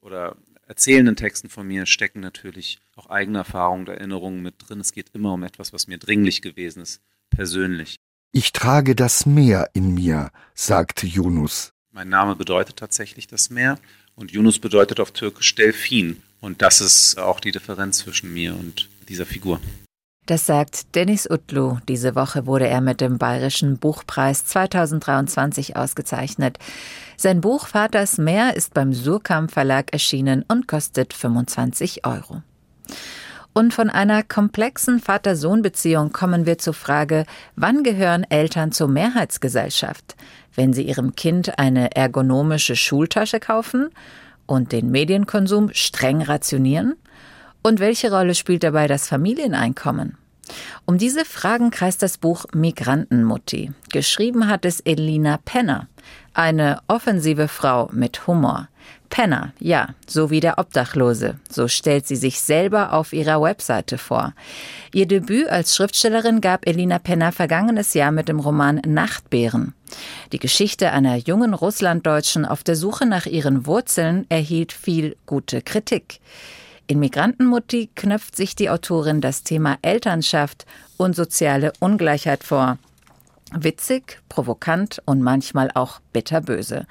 oder 0.00 0.36
erzählenden 0.66 1.16
Texten 1.16 1.48
von 1.48 1.66
mir 1.66 1.86
stecken 1.86 2.20
natürlich 2.20 2.80
auch 2.96 3.10
eigene 3.10 3.38
Erfahrungen 3.38 3.82
und 3.82 3.94
Erinnerungen 3.94 4.42
mit 4.42 4.54
drin. 4.58 4.80
Es 4.80 4.92
geht 4.92 5.10
immer 5.12 5.34
um 5.34 5.42
etwas, 5.42 5.72
was 5.72 5.86
mir 5.86 5.98
dringlich 5.98 6.42
gewesen 6.42 6.82
ist, 6.82 7.02
persönlich. 7.30 7.96
Ich 8.32 8.52
trage 8.52 8.96
das 8.96 9.26
Meer 9.26 9.70
in 9.74 9.92
mir, 9.92 10.30
sagte 10.54 11.06
Yunus. 11.06 11.74
Mein 11.90 12.08
Name 12.08 12.34
bedeutet 12.34 12.78
tatsächlich 12.78 13.26
das 13.26 13.50
Meer 13.50 13.78
und 14.14 14.32
Yunus 14.32 14.58
bedeutet 14.58 14.98
auf 14.98 15.12
Türkisch 15.12 15.54
Delfin. 15.54 16.22
Und 16.42 16.60
das 16.60 16.80
ist 16.80 17.18
auch 17.18 17.40
die 17.40 17.52
Differenz 17.52 17.98
zwischen 17.98 18.34
mir 18.34 18.54
und 18.54 18.90
dieser 19.08 19.24
Figur. 19.24 19.60
Das 20.26 20.44
sagt 20.44 20.94
Dennis 20.94 21.28
Utlu. 21.30 21.78
Diese 21.88 22.14
Woche 22.14 22.46
wurde 22.46 22.66
er 22.66 22.80
mit 22.80 23.00
dem 23.00 23.18
Bayerischen 23.18 23.78
Buchpreis 23.78 24.44
2023 24.44 25.76
ausgezeichnet. 25.76 26.58
Sein 27.16 27.40
Buch 27.40 27.68
Vaters 27.68 28.18
Meer 28.18 28.56
ist 28.56 28.74
beim 28.74 28.92
Surkamp 28.92 29.52
Verlag 29.52 29.92
erschienen 29.92 30.44
und 30.48 30.66
kostet 30.68 31.14
25 31.14 32.04
Euro. 32.06 32.42
Und 33.52 33.74
von 33.74 33.90
einer 33.90 34.22
komplexen 34.22 34.98
Vater-Sohn-Beziehung 34.98 36.12
kommen 36.12 36.46
wir 36.46 36.58
zur 36.58 36.74
Frage, 36.74 37.26
wann 37.54 37.82
gehören 37.82 38.24
Eltern 38.30 38.72
zur 38.72 38.88
Mehrheitsgesellschaft? 38.88 40.16
Wenn 40.54 40.72
sie 40.72 40.82
ihrem 40.82 41.14
Kind 41.14 41.58
eine 41.58 41.94
ergonomische 41.94 42.76
Schultasche 42.76 43.40
kaufen 43.40 43.90
und 44.46 44.72
den 44.72 44.90
Medienkonsum 44.90 45.70
streng 45.72 46.22
rationieren? 46.22 46.96
Und 47.62 47.80
welche 47.80 48.10
Rolle 48.10 48.34
spielt 48.34 48.64
dabei 48.64 48.88
das 48.88 49.08
Familieneinkommen? 49.08 50.16
Um 50.84 50.98
diese 50.98 51.24
Fragen 51.24 51.70
kreist 51.70 52.02
das 52.02 52.18
Buch 52.18 52.46
Migrantenmutti. 52.52 53.72
Geschrieben 53.92 54.48
hat 54.48 54.64
es 54.64 54.80
Elina 54.80 55.38
Penner, 55.44 55.88
eine 56.34 56.80
offensive 56.88 57.48
Frau 57.48 57.88
mit 57.92 58.26
Humor. 58.26 58.68
Penner, 59.08 59.52
ja, 59.58 59.90
so 60.06 60.30
wie 60.30 60.40
der 60.40 60.58
Obdachlose. 60.58 61.38
So 61.48 61.68
stellt 61.68 62.06
sie 62.06 62.16
sich 62.16 62.40
selber 62.40 62.94
auf 62.94 63.12
ihrer 63.12 63.42
Webseite 63.42 63.98
vor. 63.98 64.32
Ihr 64.92 65.06
Debüt 65.06 65.48
als 65.48 65.76
Schriftstellerin 65.76 66.40
gab 66.40 66.66
Elina 66.66 66.98
Penner 66.98 67.30
vergangenes 67.30 67.92
Jahr 67.92 68.10
mit 68.10 68.28
dem 68.28 68.40
Roman 68.40 68.80
Nachtbären. 68.86 69.74
Die 70.32 70.38
Geschichte 70.38 70.92
einer 70.92 71.16
jungen 71.16 71.54
Russlanddeutschen 71.54 72.44
auf 72.44 72.64
der 72.64 72.76
Suche 72.76 73.06
nach 73.06 73.26
ihren 73.26 73.66
Wurzeln 73.66 74.26
erhielt 74.28 74.72
viel 74.72 75.16
gute 75.26 75.62
Kritik. 75.62 76.20
In 76.86 76.98
Migrantenmutti 76.98 77.90
knöpft 77.94 78.36
sich 78.36 78.54
die 78.54 78.70
Autorin 78.70 79.20
das 79.20 79.44
Thema 79.44 79.78
Elternschaft 79.82 80.66
und 80.96 81.16
soziale 81.16 81.72
Ungleichheit 81.80 82.44
vor. 82.44 82.78
Witzig, 83.54 84.20
provokant 84.28 85.02
und 85.04 85.20
manchmal 85.20 85.70
auch 85.74 86.00
bitterböse. 86.12 86.86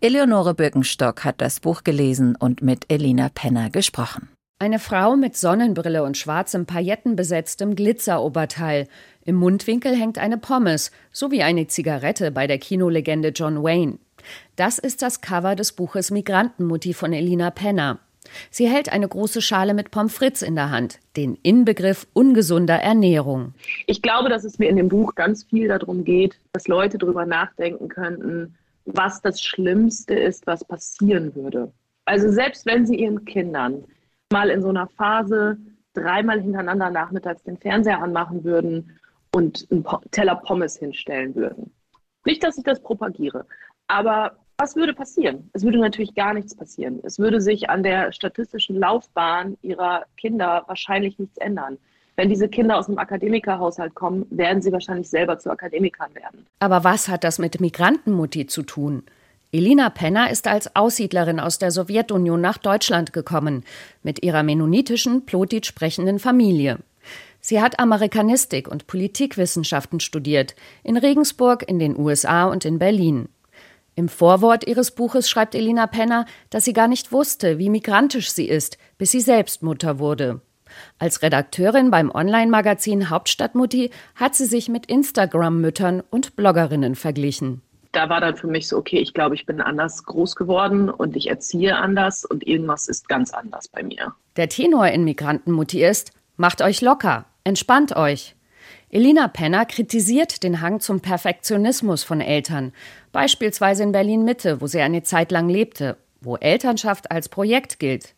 Eleonore 0.00 0.54
Birkenstock 0.54 1.24
hat 1.24 1.40
das 1.40 1.60
Buch 1.60 1.82
gelesen 1.82 2.36
und 2.36 2.62
mit 2.62 2.84
Elina 2.88 3.30
Penner 3.34 3.70
gesprochen. 3.70 4.28
Eine 4.64 4.78
Frau 4.78 5.14
mit 5.14 5.36
Sonnenbrille 5.36 6.04
und 6.04 6.16
schwarzem 6.16 6.64
paillettenbesetztem 6.64 7.76
Glitzeroberteil. 7.76 8.88
Im 9.26 9.34
Mundwinkel 9.34 9.94
hängt 9.94 10.16
eine 10.16 10.38
Pommes 10.38 10.90
sowie 11.12 11.42
eine 11.42 11.66
Zigarette 11.66 12.30
bei 12.30 12.46
der 12.46 12.56
Kinolegende 12.56 13.28
John 13.28 13.62
Wayne. 13.62 13.98
Das 14.56 14.78
ist 14.78 15.02
das 15.02 15.20
Cover 15.20 15.54
des 15.54 15.72
Buches 15.72 16.10
Migrantenmutti 16.10 16.94
von 16.94 17.12
Elina 17.12 17.50
Penner. 17.50 17.98
Sie 18.48 18.66
hält 18.66 18.90
eine 18.90 19.06
große 19.06 19.42
Schale 19.42 19.74
mit 19.74 19.90
Pommes 19.90 20.14
frites 20.14 20.40
in 20.40 20.54
der 20.54 20.70
Hand, 20.70 20.98
den 21.14 21.36
Inbegriff 21.42 22.06
ungesunder 22.14 22.76
Ernährung. 22.76 23.52
Ich 23.86 24.00
glaube, 24.00 24.30
dass 24.30 24.44
es 24.44 24.58
mir 24.58 24.70
in 24.70 24.76
dem 24.76 24.88
Buch 24.88 25.14
ganz 25.14 25.44
viel 25.44 25.68
darum 25.68 26.04
geht, 26.04 26.38
dass 26.54 26.68
Leute 26.68 26.96
darüber 26.96 27.26
nachdenken 27.26 27.90
könnten, 27.90 28.54
was 28.86 29.20
das 29.20 29.42
Schlimmste 29.42 30.14
ist, 30.14 30.46
was 30.46 30.64
passieren 30.64 31.34
würde. 31.34 31.70
Also 32.06 32.30
selbst 32.30 32.64
wenn 32.64 32.86
sie 32.86 32.96
ihren 32.96 33.26
Kindern 33.26 33.84
mal 34.34 34.50
in 34.50 34.62
so 34.62 34.68
einer 34.68 34.88
Phase 34.88 35.56
dreimal 35.92 36.40
hintereinander 36.40 36.90
nachmittags 36.90 37.44
den 37.44 37.56
Fernseher 37.56 38.02
anmachen 38.02 38.42
würden 38.42 38.98
und 39.32 39.64
einen 39.70 39.86
Teller 40.10 40.34
Pommes 40.34 40.76
hinstellen 40.76 41.36
würden. 41.36 41.72
Nicht, 42.24 42.42
dass 42.42 42.58
ich 42.58 42.64
das 42.64 42.82
propagiere, 42.82 43.46
aber 43.86 44.36
was 44.58 44.74
würde 44.74 44.92
passieren? 44.92 45.50
Es 45.52 45.62
würde 45.62 45.78
natürlich 45.78 46.14
gar 46.16 46.34
nichts 46.34 46.56
passieren. 46.56 47.00
Es 47.04 47.18
würde 47.18 47.40
sich 47.40 47.70
an 47.70 47.82
der 47.84 48.10
statistischen 48.12 48.76
Laufbahn 48.76 49.56
ihrer 49.62 50.04
Kinder 50.16 50.64
wahrscheinlich 50.66 51.18
nichts 51.18 51.38
ändern. 51.38 51.78
Wenn 52.16 52.28
diese 52.28 52.48
Kinder 52.48 52.76
aus 52.78 52.88
einem 52.88 52.98
Akademikerhaushalt 52.98 53.94
kommen, 53.94 54.26
werden 54.30 54.62
sie 54.62 54.72
wahrscheinlich 54.72 55.10
selber 55.10 55.38
zu 55.38 55.50
Akademikern 55.50 56.14
werden. 56.14 56.46
Aber 56.60 56.82
was 56.82 57.08
hat 57.08 57.24
das 57.24 57.38
mit 57.38 57.60
Migrantenmutti 57.60 58.46
zu 58.46 58.62
tun? 58.62 59.04
Elina 59.54 59.88
Penner 59.88 60.32
ist 60.32 60.48
als 60.48 60.74
Aussiedlerin 60.74 61.38
aus 61.38 61.60
der 61.60 61.70
Sowjetunion 61.70 62.40
nach 62.40 62.58
Deutschland 62.58 63.12
gekommen, 63.12 63.62
mit 64.02 64.24
ihrer 64.24 64.42
mennonitischen, 64.42 65.26
plotisch 65.26 65.68
sprechenden 65.68 66.18
Familie. 66.18 66.80
Sie 67.40 67.62
hat 67.62 67.78
Amerikanistik 67.78 68.66
und 68.66 68.88
Politikwissenschaften 68.88 70.00
studiert, 70.00 70.56
in 70.82 70.96
Regensburg, 70.96 71.62
in 71.68 71.78
den 71.78 71.96
USA 71.96 72.46
und 72.46 72.64
in 72.64 72.80
Berlin. 72.80 73.28
Im 73.94 74.08
Vorwort 74.08 74.66
ihres 74.66 74.90
Buches 74.90 75.30
schreibt 75.30 75.54
Elina 75.54 75.86
Penner, 75.86 76.26
dass 76.50 76.64
sie 76.64 76.72
gar 76.72 76.88
nicht 76.88 77.12
wusste, 77.12 77.60
wie 77.60 77.70
migrantisch 77.70 78.32
sie 78.32 78.48
ist, 78.48 78.76
bis 78.98 79.12
sie 79.12 79.20
selbst 79.20 79.62
Mutter 79.62 80.00
wurde. 80.00 80.40
Als 80.98 81.22
Redakteurin 81.22 81.92
beim 81.92 82.10
Online-Magazin 82.10 83.08
Hauptstadtmutti 83.08 83.92
hat 84.16 84.34
sie 84.34 84.46
sich 84.46 84.68
mit 84.68 84.86
Instagram-Müttern 84.86 86.02
und 86.10 86.34
Bloggerinnen 86.34 86.96
verglichen. 86.96 87.62
Da 87.94 88.08
war 88.08 88.20
dann 88.20 88.36
für 88.36 88.48
mich 88.48 88.66
so, 88.66 88.76
okay, 88.76 88.98
ich 88.98 89.14
glaube, 89.14 89.36
ich 89.36 89.46
bin 89.46 89.60
anders 89.60 90.04
groß 90.04 90.34
geworden 90.34 90.90
und 90.90 91.14
ich 91.16 91.28
erziehe 91.30 91.76
anders 91.76 92.24
und 92.24 92.46
irgendwas 92.46 92.88
ist 92.88 93.08
ganz 93.08 93.32
anders 93.32 93.68
bei 93.68 93.84
mir. 93.84 94.14
Der 94.36 94.48
Tenor 94.48 94.88
in 94.88 95.04
Migrantenmutti 95.04 95.84
ist, 95.84 96.10
macht 96.36 96.60
euch 96.60 96.80
locker, 96.80 97.24
entspannt 97.44 97.94
euch. 97.94 98.34
Elina 98.90 99.28
Penner 99.28 99.64
kritisiert 99.64 100.42
den 100.42 100.60
Hang 100.60 100.80
zum 100.80 101.00
Perfektionismus 101.00 102.02
von 102.02 102.20
Eltern, 102.20 102.72
beispielsweise 103.12 103.84
in 103.84 103.92
Berlin 103.92 104.24
Mitte, 104.24 104.60
wo 104.60 104.66
sie 104.66 104.80
eine 104.80 105.04
Zeit 105.04 105.30
lang 105.30 105.48
lebte, 105.48 105.96
wo 106.20 106.36
Elternschaft 106.36 107.12
als 107.12 107.28
Projekt 107.28 107.78
gilt. 107.78 108.14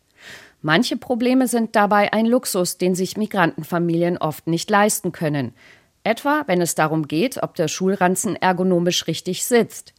Manche 0.63 0.97
Probleme 0.97 1.47
sind 1.47 1.75
dabei 1.75 2.13
ein 2.13 2.25
Luxus, 2.25 2.79
den 2.79 2.95
sich 2.95 3.15
Migrantenfamilien 3.15 4.17
oft 4.17 4.47
nicht 4.47 4.69
leisten 4.71 5.11
können. 5.11 5.53
Etwa, 6.07 6.43
wenn 6.47 6.61
es 6.61 6.73
darum 6.73 7.09
geht, 7.09 7.43
ob 7.43 7.55
der 7.55 7.67
Schulranzen 7.67 8.37
ergonomisch 8.37 9.07
richtig 9.07 9.43
sitzt. 9.45 9.93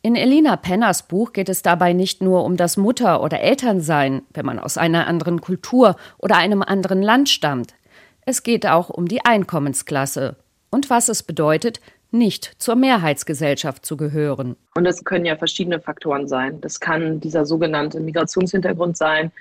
In 0.00 0.14
Elina 0.14 0.54
Penners 0.54 1.08
Buch 1.08 1.32
geht 1.32 1.48
es 1.48 1.62
dabei 1.62 1.94
nicht 1.94 2.22
nur 2.22 2.44
um 2.44 2.56
das 2.56 2.76
Mutter- 2.76 3.20
oder 3.24 3.40
Elternsein, 3.40 4.22
wenn 4.34 4.46
man 4.46 4.60
aus 4.60 4.78
einer 4.78 5.08
anderen 5.08 5.40
Kultur 5.40 5.96
oder 6.18 6.36
einem 6.36 6.62
anderen 6.62 7.02
Land 7.02 7.28
stammt. 7.28 7.74
Es 8.24 8.44
geht 8.44 8.68
auch 8.68 8.88
um 8.88 9.08
die 9.08 9.24
Einkommensklasse 9.24 10.36
und 10.70 10.90
was 10.90 11.08
es 11.08 11.24
bedeutet, 11.24 11.80
nicht 12.12 12.52
zur 12.58 12.76
Mehrheitsgesellschaft 12.76 13.84
zu 13.84 13.96
gehören. 13.96 14.54
Und 14.76 14.84
das 14.84 15.02
können 15.02 15.24
ja 15.24 15.34
verschiedene 15.34 15.80
Faktoren 15.80 16.28
sein. 16.28 16.60
Das 16.60 16.78
kann 16.78 17.18
dieser 17.18 17.46
sogenannte 17.46 17.98
Migrationshintergrund 17.98 18.96
sein. 18.96 19.32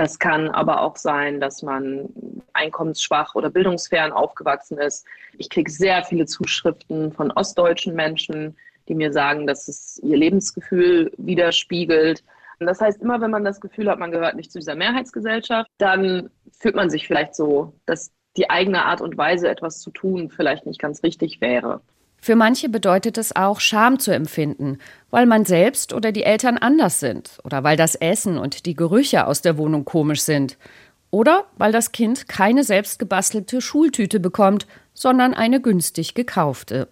Das 0.00 0.18
kann 0.18 0.48
aber 0.48 0.80
auch 0.80 0.96
sein, 0.96 1.40
dass 1.40 1.62
man 1.62 2.08
einkommensschwach 2.54 3.34
oder 3.34 3.50
bildungsfern 3.50 4.12
aufgewachsen 4.12 4.78
ist. 4.78 5.06
Ich 5.36 5.50
kriege 5.50 5.70
sehr 5.70 6.02
viele 6.04 6.24
Zuschriften 6.24 7.12
von 7.12 7.30
ostdeutschen 7.32 7.94
Menschen, 7.94 8.56
die 8.88 8.94
mir 8.94 9.12
sagen, 9.12 9.46
dass 9.46 9.68
es 9.68 10.00
ihr 10.02 10.16
Lebensgefühl 10.16 11.12
widerspiegelt. 11.18 12.24
Das 12.60 12.80
heißt, 12.80 13.02
immer 13.02 13.20
wenn 13.20 13.30
man 13.30 13.44
das 13.44 13.60
Gefühl 13.60 13.90
hat, 13.90 13.98
man 13.98 14.10
gehört 14.10 14.36
nicht 14.36 14.50
zu 14.50 14.58
dieser 14.58 14.74
Mehrheitsgesellschaft, 14.74 15.70
dann 15.76 16.30
fühlt 16.50 16.76
man 16.76 16.88
sich 16.88 17.06
vielleicht 17.06 17.34
so, 17.34 17.74
dass 17.84 18.10
die 18.38 18.48
eigene 18.48 18.86
Art 18.86 19.02
und 19.02 19.18
Weise, 19.18 19.50
etwas 19.50 19.80
zu 19.80 19.90
tun, 19.90 20.30
vielleicht 20.30 20.64
nicht 20.64 20.80
ganz 20.80 21.02
richtig 21.02 21.42
wäre. 21.42 21.82
Für 22.20 22.36
manche 22.36 22.68
bedeutet 22.68 23.16
es 23.18 23.34
auch, 23.34 23.60
Scham 23.60 23.98
zu 23.98 24.12
empfinden, 24.12 24.78
weil 25.10 25.26
man 25.26 25.44
selbst 25.44 25.92
oder 25.92 26.12
die 26.12 26.24
Eltern 26.24 26.58
anders 26.58 27.00
sind 27.00 27.38
oder 27.44 27.64
weil 27.64 27.76
das 27.76 27.94
Essen 27.94 28.38
und 28.38 28.66
die 28.66 28.74
Gerüche 28.74 29.26
aus 29.26 29.42
der 29.42 29.56
Wohnung 29.56 29.84
komisch 29.84 30.22
sind 30.22 30.58
oder 31.10 31.44
weil 31.56 31.72
das 31.72 31.92
Kind 31.92 32.28
keine 32.28 32.62
selbstgebastelte 32.62 33.60
Schultüte 33.60 34.20
bekommt, 34.20 34.66
sondern 34.94 35.34
eine 35.34 35.60
günstig 35.60 36.14
gekaufte. 36.14 36.88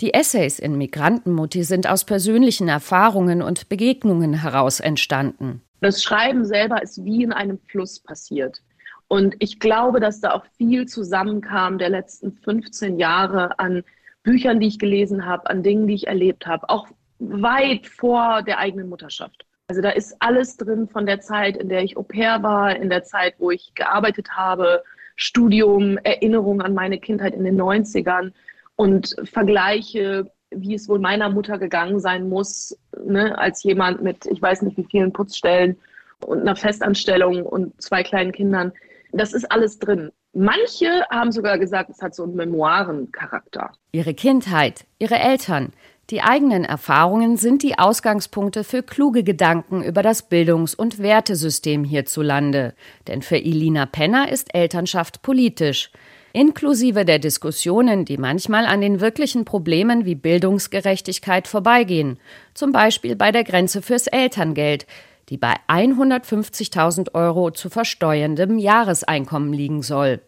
Die 0.00 0.14
Essays 0.14 0.58
in 0.58 0.78
Migrantenmutti 0.78 1.64
sind 1.64 1.88
aus 1.88 2.04
persönlichen 2.04 2.68
Erfahrungen 2.68 3.42
und 3.42 3.68
Begegnungen 3.68 4.34
heraus 4.34 4.80
entstanden. 4.80 5.62
Das 5.80 6.02
Schreiben 6.02 6.44
selber 6.44 6.82
ist 6.82 7.04
wie 7.04 7.22
in 7.22 7.32
einem 7.32 7.58
Fluss 7.58 8.00
passiert. 8.00 8.60
Und 9.08 9.36
ich 9.38 9.58
glaube, 9.58 10.00
dass 10.00 10.20
da 10.20 10.32
auch 10.32 10.44
viel 10.56 10.86
zusammenkam 10.86 11.78
der 11.78 11.88
letzten 11.88 12.32
15 12.32 12.98
Jahre 12.98 13.58
an 13.58 13.82
Büchern, 14.22 14.60
die 14.60 14.68
ich 14.68 14.78
gelesen 14.78 15.26
habe, 15.26 15.48
an 15.48 15.62
Dingen, 15.62 15.86
die 15.86 15.94
ich 15.94 16.06
erlebt 16.06 16.46
habe, 16.46 16.68
auch 16.68 16.88
weit 17.18 17.86
vor 17.86 18.42
der 18.42 18.58
eigenen 18.58 18.88
Mutterschaft. 18.88 19.46
Also 19.68 19.82
da 19.82 19.90
ist 19.90 20.16
alles 20.20 20.56
drin 20.56 20.88
von 20.88 21.04
der 21.04 21.20
Zeit, 21.20 21.56
in 21.56 21.68
der 21.68 21.82
ich 21.82 21.96
Au 21.96 22.02
pair 22.02 22.42
war, 22.42 22.74
in 22.74 22.88
der 22.88 23.04
Zeit, 23.04 23.34
wo 23.38 23.50
ich 23.50 23.74
gearbeitet 23.74 24.30
habe, 24.30 24.82
Studium, 25.16 25.98
Erinnerung 25.98 26.62
an 26.62 26.74
meine 26.74 26.98
Kindheit 26.98 27.34
in 27.34 27.44
den 27.44 27.60
90ern 27.60 28.32
und 28.76 29.14
Vergleiche, 29.24 30.30
wie 30.50 30.74
es 30.74 30.88
wohl 30.88 31.00
meiner 31.00 31.28
Mutter 31.28 31.58
gegangen 31.58 32.00
sein 32.00 32.28
muss, 32.28 32.78
ne, 33.04 33.36
als 33.36 33.62
jemand 33.62 34.02
mit, 34.02 34.24
ich 34.26 34.40
weiß 34.40 34.62
nicht 34.62 34.78
wie 34.78 34.86
vielen 34.90 35.12
Putzstellen 35.12 35.76
und 36.24 36.40
einer 36.40 36.56
Festanstellung 36.56 37.44
und 37.44 37.80
zwei 37.82 38.02
kleinen 38.02 38.32
Kindern. 38.32 38.72
Das 39.12 39.34
ist 39.34 39.50
alles 39.50 39.78
drin. 39.78 40.12
Manche 40.40 41.04
haben 41.10 41.32
sogar 41.32 41.58
gesagt, 41.58 41.90
es 41.90 42.00
hat 42.00 42.14
so 42.14 42.22
einen 42.22 42.36
Memoirencharakter. 42.36 43.72
Ihre 43.90 44.14
Kindheit, 44.14 44.86
ihre 45.00 45.18
Eltern, 45.18 45.72
die 46.10 46.22
eigenen 46.22 46.64
Erfahrungen 46.64 47.36
sind 47.36 47.64
die 47.64 47.76
Ausgangspunkte 47.76 48.62
für 48.62 48.84
kluge 48.84 49.24
Gedanken 49.24 49.82
über 49.82 50.02
das 50.02 50.22
Bildungs- 50.22 50.76
und 50.76 51.00
Wertesystem 51.00 51.82
hierzulande. 51.82 52.74
Denn 53.08 53.20
für 53.20 53.36
Elina 53.36 53.84
Penner 53.84 54.30
ist 54.30 54.54
Elternschaft 54.54 55.22
politisch. 55.22 55.90
Inklusive 56.32 57.04
der 57.04 57.18
Diskussionen, 57.18 58.04
die 58.04 58.16
manchmal 58.16 58.64
an 58.64 58.80
den 58.80 59.00
wirklichen 59.00 59.44
Problemen 59.44 60.04
wie 60.04 60.14
Bildungsgerechtigkeit 60.14 61.48
vorbeigehen. 61.48 62.20
Zum 62.54 62.70
Beispiel 62.70 63.16
bei 63.16 63.32
der 63.32 63.42
Grenze 63.42 63.82
fürs 63.82 64.06
Elterngeld, 64.06 64.86
die 65.30 65.36
bei 65.36 65.56
150.000 65.68 67.14
Euro 67.14 67.50
zu 67.50 67.68
versteuerndem 67.70 68.58
Jahreseinkommen 68.58 69.52
liegen 69.52 69.82
soll. 69.82 70.20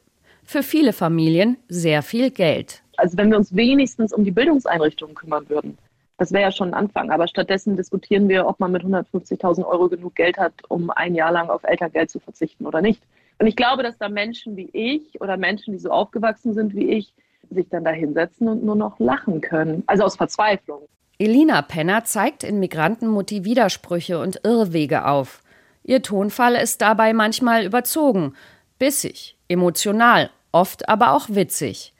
Für 0.50 0.64
viele 0.64 0.92
Familien 0.92 1.58
sehr 1.68 2.02
viel 2.02 2.32
Geld. 2.32 2.82
Also 2.96 3.16
wenn 3.16 3.30
wir 3.30 3.38
uns 3.38 3.54
wenigstens 3.54 4.12
um 4.12 4.24
die 4.24 4.32
Bildungseinrichtungen 4.32 5.14
kümmern 5.14 5.48
würden, 5.48 5.78
das 6.18 6.32
wäre 6.32 6.42
ja 6.42 6.50
schon 6.50 6.70
ein 6.70 6.74
Anfang. 6.74 7.12
Aber 7.12 7.28
stattdessen 7.28 7.76
diskutieren 7.76 8.28
wir, 8.28 8.44
ob 8.48 8.58
man 8.58 8.72
mit 8.72 8.82
150.000 8.82 9.64
Euro 9.64 9.88
genug 9.88 10.16
Geld 10.16 10.38
hat, 10.38 10.54
um 10.66 10.90
ein 10.90 11.14
Jahr 11.14 11.30
lang 11.30 11.50
auf 11.50 11.62
Elterngeld 11.62 12.10
zu 12.10 12.18
verzichten 12.18 12.66
oder 12.66 12.80
nicht. 12.80 13.00
Und 13.38 13.46
ich 13.46 13.54
glaube, 13.54 13.84
dass 13.84 13.96
da 13.96 14.08
Menschen 14.08 14.56
wie 14.56 14.68
ich 14.72 15.20
oder 15.20 15.36
Menschen, 15.36 15.72
die 15.72 15.78
so 15.78 15.92
aufgewachsen 15.92 16.52
sind 16.52 16.74
wie 16.74 16.94
ich, 16.94 17.14
sich 17.48 17.68
dann 17.68 17.84
da 17.84 17.92
hinsetzen 17.92 18.48
und 18.48 18.64
nur 18.64 18.74
noch 18.74 18.98
lachen 18.98 19.40
können. 19.40 19.84
Also 19.86 20.02
aus 20.02 20.16
Verzweiflung. 20.16 20.80
Elina 21.20 21.62
Penner 21.62 22.02
zeigt 22.02 22.42
in 22.42 22.58
Migrantenmutti 22.58 23.44
Widersprüche 23.44 24.18
und 24.18 24.40
Irrwege 24.42 25.06
auf. 25.06 25.44
Ihr 25.84 26.02
Tonfall 26.02 26.56
ist 26.56 26.82
dabei 26.82 27.12
manchmal 27.12 27.64
überzogen, 27.64 28.34
bissig, 28.80 29.36
emotional, 29.46 30.30
oft 30.52 30.88
aber 30.88 31.12
auch 31.12 31.28
witzig. 31.28 31.94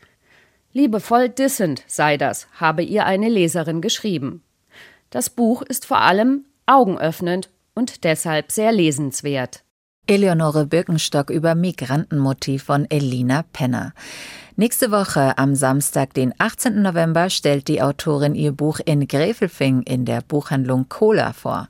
Liebevoll 0.73 1.29
dissend 1.29 1.83
sei 1.87 2.17
das, 2.17 2.47
habe 2.55 2.83
ihr 2.83 3.05
eine 3.05 3.29
Leserin 3.29 3.81
geschrieben. 3.81 4.43
Das 5.11 5.31
Buch 5.31 5.63
ist 5.63 5.87
vor 5.87 6.01
allem 6.01 6.45
augenöffnend 6.67 7.51
und 7.75 8.05
deshalb 8.05 8.53
sehr 8.53 8.71
lesenswert. 8.71 9.65
Eleonore 10.07 10.67
Birkenstock 10.67 11.31
über 11.31 11.55
Migrantenmotiv 11.55 12.65
von 12.65 12.87
Elina 12.91 13.45
Penner. 13.53 13.93
Nächste 14.57 14.91
Woche 14.91 15.39
am 15.39 15.55
Samstag, 15.55 16.15
den 16.15 16.35
18. 16.39 16.83
November, 16.83 17.31
stellt 17.31 17.69
die 17.69 17.81
Autorin 17.81 18.35
ihr 18.35 18.53
Buch 18.53 18.81
in 18.85 19.07
Gräfelfing 19.09 19.83
in 19.83 20.05
der 20.05 20.21
Buchhandlung 20.21 20.89
Cola 20.89 21.33
vor. 21.33 21.69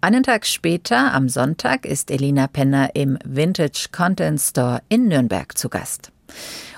Einen 0.00 0.22
Tag 0.22 0.46
später, 0.46 1.12
am 1.12 1.28
Sonntag, 1.28 1.84
ist 1.84 2.12
Elina 2.12 2.46
Penner 2.46 2.90
im 2.94 3.18
Vintage 3.24 3.88
Content 3.90 4.40
Store 4.40 4.80
in 4.88 5.08
Nürnberg 5.08 5.58
zu 5.58 5.68
Gast. 5.68 6.12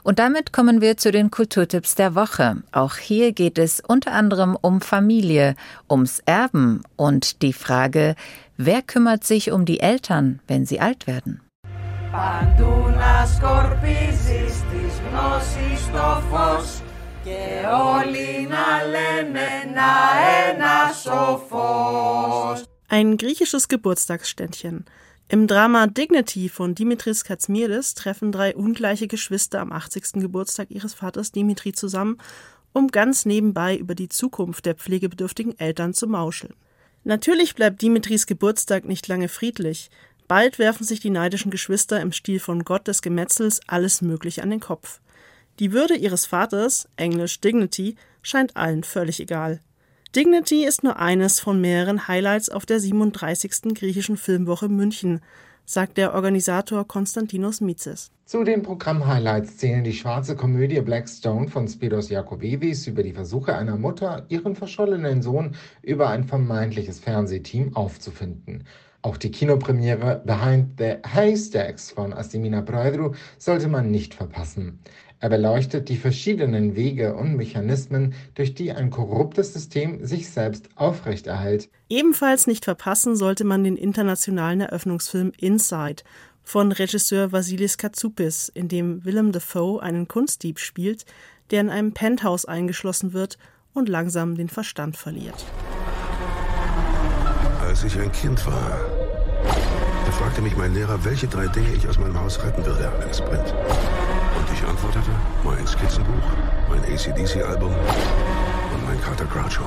Und 0.03 0.19
damit 0.19 0.55
kommen 0.55 0.81
wir 0.81 0.97
zu 0.97 1.13
den 1.13 1.31
Kulturtipps 1.31 1.95
der 1.95 2.15
Woche. 2.15 2.63
Auch 2.73 2.97
hier 2.97 3.33
geht 3.33 3.59
es 3.59 3.81
unter 3.87 4.13
anderem 4.13 4.57
um 4.59 4.81
Familie, 4.81 5.55
ums 5.91 6.21
Erben 6.25 6.81
und 6.97 7.43
die 7.43 7.53
Frage, 7.53 8.15
wer 8.57 8.81
kümmert 8.81 9.25
sich 9.25 9.53
um 9.53 9.67
die 9.67 9.81
Eltern, 9.81 10.41
wenn 10.47 10.65
sie 10.65 10.81
alt 10.81 11.07
werden? 11.07 11.43
Ein 22.93 23.19
griechisches 23.19 23.69
Geburtstagsständchen. 23.69 24.85
Im 25.29 25.47
Drama 25.47 25.87
Dignity 25.87 26.49
von 26.49 26.75
Dimitris 26.75 27.23
Katsmiris 27.23 27.95
treffen 27.95 28.33
drei 28.33 28.57
ungleiche 28.57 29.07
Geschwister 29.07 29.61
am 29.61 29.71
80. 29.71 30.15
Geburtstag 30.15 30.73
ihres 30.73 30.95
Vaters 30.95 31.31
Dimitri 31.31 31.73
zusammen, 31.73 32.19
um 32.73 32.89
ganz 32.89 33.27
nebenbei 33.27 33.77
über 33.77 33.95
die 33.95 34.09
Zukunft 34.09 34.67
der 34.67 34.75
pflegebedürftigen 34.75 35.57
Eltern 35.57 35.95
zu 35.95 36.09
mauscheln. 36.09 36.55
Natürlich 37.05 37.55
bleibt 37.55 37.81
Dimitris 37.81 38.27
Geburtstag 38.27 38.87
nicht 38.87 39.07
lange 39.07 39.29
friedlich. 39.29 39.89
Bald 40.27 40.59
werfen 40.59 40.83
sich 40.83 40.99
die 40.99 41.11
neidischen 41.11 41.53
Geschwister 41.53 42.01
im 42.01 42.11
Stil 42.11 42.41
von 42.41 42.65
Gott 42.65 42.89
des 42.89 43.03
Gemetzels 43.03 43.61
alles 43.69 44.03
Mögliche 44.03 44.43
an 44.43 44.51
den 44.51 44.59
Kopf. 44.59 45.01
Die 45.61 45.71
Würde 45.71 45.95
ihres 45.95 46.27
Vaters, 46.27 46.89
englisch 46.97 47.41
Dignity, 47.41 47.95
scheint 48.21 48.57
allen 48.57 48.83
völlig 48.83 49.21
egal. 49.21 49.61
Dignity 50.17 50.65
ist 50.65 50.83
nur 50.83 50.99
eines 50.99 51.39
von 51.39 51.61
mehreren 51.61 52.09
Highlights 52.09 52.49
auf 52.49 52.67
der 52.67 52.81
37. 52.81 53.75
griechischen 53.75 54.17
Filmwoche 54.17 54.69
München, 54.69 55.21
sagt 55.65 55.99
der 55.99 56.15
Organisator 56.15 56.85
Konstantinos 56.85 57.61
Mitzes. 57.61 58.11
Zu 58.25 58.43
den 58.43 58.65
Programm-Highlights 58.65 59.59
zählen 59.59 59.85
die 59.85 59.93
schwarze 59.93 60.35
Komödie 60.35 60.81
Blackstone 60.81 61.47
von 61.47 61.69
Spiros 61.69 62.11
Jakovevis 62.11 62.89
über 62.89 63.05
die 63.05 63.13
Versuche 63.13 63.55
einer 63.55 63.77
Mutter, 63.77 64.27
ihren 64.29 64.57
verschollenen 64.57 65.23
Sohn 65.23 65.55
über 65.81 66.09
ein 66.11 66.25
vermeintliches 66.25 66.99
Fernsehteam 66.99 67.77
aufzufinden. 67.77 68.65
Auch 69.03 69.17
die 69.17 69.31
Kinopremiere 69.31 70.23
Behind 70.27 70.77
the 70.77 70.97
Haystacks 71.07 71.93
von 71.93 72.13
Astimina 72.13 72.63
Proedru 72.63 73.15
sollte 73.39 73.69
man 73.69 73.93
nicht 73.93 74.15
verpassen. 74.15 74.81
Er 75.23 75.29
beleuchtet 75.29 75.91
die 75.91 75.99
verschiedenen 75.99 76.75
Wege 76.75 77.15
und 77.15 77.37
Mechanismen, 77.37 78.15
durch 78.35 78.55
die 78.55 78.73
ein 78.73 78.89
korruptes 78.89 79.53
System 79.53 80.05
sich 80.07 80.31
selbst 80.31 80.71
aufrechterhält. 80.77 81.69
Ebenfalls 81.91 82.47
nicht 82.47 82.65
verpassen 82.65 83.17
sollte 83.17 83.45
man 83.45 83.63
den 83.63 83.77
internationalen 83.77 84.63
Eröffnungsfilm 84.63 85.33
Inside 85.39 86.05
von 86.43 86.73
Regisseur 86.73 87.33
Vasilis 87.33 87.77
Katsoupis, 87.77 88.49
in 88.49 88.69
dem 88.69 89.05
Willem 89.05 89.31
Dafoe 89.31 89.83
einen 89.83 90.09
Kunstdieb 90.09 90.59
spielt, 90.59 91.05
der 91.51 91.61
in 91.61 91.69
einem 91.69 91.93
Penthouse 91.93 92.47
eingeschlossen 92.47 93.13
wird 93.13 93.37
und 93.75 93.91
langsam 93.91 94.37
den 94.37 94.49
Verstand 94.49 94.97
verliert. 94.97 95.45
Als 97.61 97.85
ich 97.85 97.99
ein 98.01 98.11
Kind 98.13 98.45
war, 98.47 98.81
da 100.07 100.13
fragte 100.13 100.41
mich 100.41 100.57
mein 100.57 100.73
Lehrer, 100.73 101.05
welche 101.05 101.29
drei 101.29 101.47
Dinge 101.49 101.75
ich 101.77 101.87
aus 101.87 101.99
meinem 101.99 102.19
Haus 102.19 102.43
retten 102.43 102.65
würde, 102.65 102.91
wenn 102.99 103.11
es 103.11 103.21
brennt. 103.21 103.55
Ich 104.53 104.65
antwortete, 104.65 105.11
mein 105.45 105.67
Skizzenbuch, 105.67 106.31
mein 106.69 106.83
ACDC-Album 106.85 107.73
und 107.73 108.85
mein 108.87 109.01
Carter 109.01 109.25
Groucho. 109.27 109.65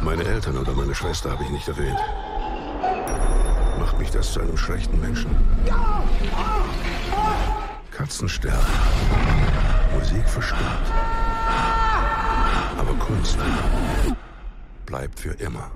Meine 0.00 0.24
Eltern 0.24 0.58
oder 0.58 0.72
meine 0.72 0.94
Schwester 0.94 1.30
habe 1.30 1.44
ich 1.44 1.50
nicht 1.50 1.68
erwähnt. 1.68 1.98
Macht 3.78 3.98
mich 3.98 4.10
das 4.10 4.32
zu 4.32 4.40
einem 4.40 4.56
schlechten 4.56 5.00
Menschen? 5.00 5.30
Katzen 7.90 8.28
sterben. 8.28 8.66
Musik 9.98 10.28
verstummt. 10.28 10.62
Aber 12.78 12.94
Kunst 12.94 13.38
bleibt 14.84 15.18
für 15.18 15.32
immer. 15.32 15.70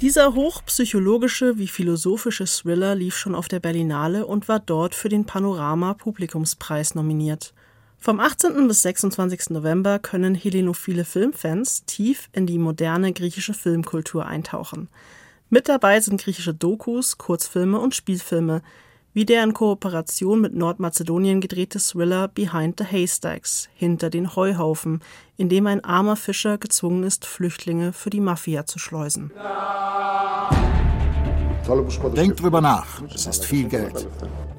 Dieser 0.00 0.34
hochpsychologische 0.34 1.56
wie 1.56 1.68
philosophische 1.68 2.46
Thriller 2.46 2.96
lief 2.96 3.16
schon 3.16 3.34
auf 3.34 3.46
der 3.46 3.60
Berlinale 3.60 4.26
und 4.26 4.48
war 4.48 4.58
dort 4.58 4.94
für 4.94 5.08
den 5.08 5.24
Panorama 5.24 5.94
Publikumspreis 5.94 6.96
nominiert. 6.96 7.54
Vom 7.98 8.18
18. 8.20 8.66
bis 8.66 8.82
26. 8.82 9.50
November 9.50 9.98
können 10.00 10.34
helenophile 10.34 11.04
Filmfans 11.04 11.84
tief 11.86 12.28
in 12.32 12.46
die 12.46 12.58
moderne 12.58 13.12
griechische 13.12 13.54
Filmkultur 13.54 14.26
eintauchen. 14.26 14.88
Mit 15.48 15.68
dabei 15.68 16.00
sind 16.00 16.20
griechische 16.20 16.52
Dokus, 16.52 17.16
Kurzfilme 17.16 17.78
und 17.78 17.94
Spielfilme, 17.94 18.62
wie 19.14 19.24
der 19.24 19.44
in 19.44 19.54
Kooperation 19.54 20.40
mit 20.40 20.54
Nordmazedonien 20.54 21.40
gedrehte 21.40 21.78
Thriller 21.78 22.26
Behind 22.26 22.78
the 22.78 22.84
Haystacks, 22.84 23.68
hinter 23.74 24.10
den 24.10 24.34
Heuhaufen, 24.34 25.02
in 25.36 25.48
dem 25.48 25.68
ein 25.68 25.84
armer 25.84 26.16
Fischer 26.16 26.58
gezwungen 26.58 27.04
ist, 27.04 27.24
Flüchtlinge 27.24 27.92
für 27.92 28.10
die 28.10 28.20
Mafia 28.20 28.66
zu 28.66 28.80
schleusen. 28.80 29.30
Denkt 32.16 32.42
drüber 32.42 32.60
nach, 32.60 33.02
es 33.14 33.26
ist 33.26 33.46
viel 33.46 33.68
Geld. 33.68 34.06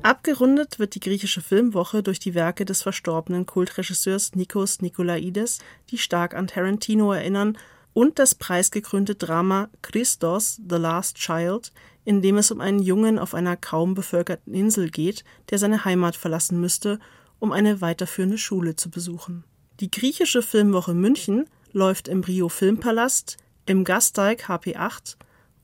Abgerundet 0.01 0.79
wird 0.79 0.95
die 0.95 0.99
griechische 1.01 1.41
Filmwoche 1.41 2.01
durch 2.01 2.19
die 2.19 2.33
Werke 2.33 2.63
des 2.63 2.81
verstorbenen 2.81 3.45
Kultregisseurs 3.45 4.35
Nikos 4.35 4.81
Nikolaides, 4.81 5.59
die 5.91 5.97
stark 5.97 6.33
an 6.33 6.47
Tarantino 6.47 7.11
erinnern, 7.11 7.57
und 7.93 8.19
das 8.19 8.35
preisgekrönte 8.35 9.15
Drama 9.15 9.69
Christos, 9.81 10.59
The 10.69 10.75
Last 10.75 11.15
Child, 11.15 11.71
in 12.05 12.21
dem 12.21 12.37
es 12.37 12.51
um 12.51 12.61
einen 12.61 12.79
Jungen 12.79 13.19
auf 13.19 13.33
einer 13.33 13.57
kaum 13.57 13.95
bevölkerten 13.95 14.53
Insel 14.53 14.89
geht, 14.89 15.23
der 15.49 15.57
seine 15.57 15.83
Heimat 15.83 16.15
verlassen 16.15 16.61
müsste, 16.61 16.99
um 17.39 17.51
eine 17.51 17.81
weiterführende 17.81 18.37
Schule 18.37 18.75
zu 18.75 18.89
besuchen. 18.89 19.43
Die 19.81 19.91
griechische 19.91 20.41
Filmwoche 20.41 20.93
München 20.93 21.49
läuft 21.73 22.07
im 22.07 22.21
Brio 22.21 22.47
Filmpalast, 22.47 23.37
im 23.65 23.83
Gasteig 23.83 24.47
HP8 24.47 25.17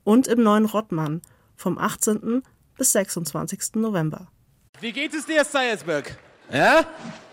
und 0.04 0.26
im 0.26 0.42
Neuen 0.42 0.66
Rottmann 0.66 1.22
vom 1.56 1.78
18. 1.78 2.42
bis 2.76 2.92
26. 2.92 3.76
November. 3.76 4.28
Wie 4.80 4.92
geht 4.92 5.14
es 5.14 5.24
dir, 5.24 5.44
Salzburg? 5.44 6.16
Ja? 6.52 6.84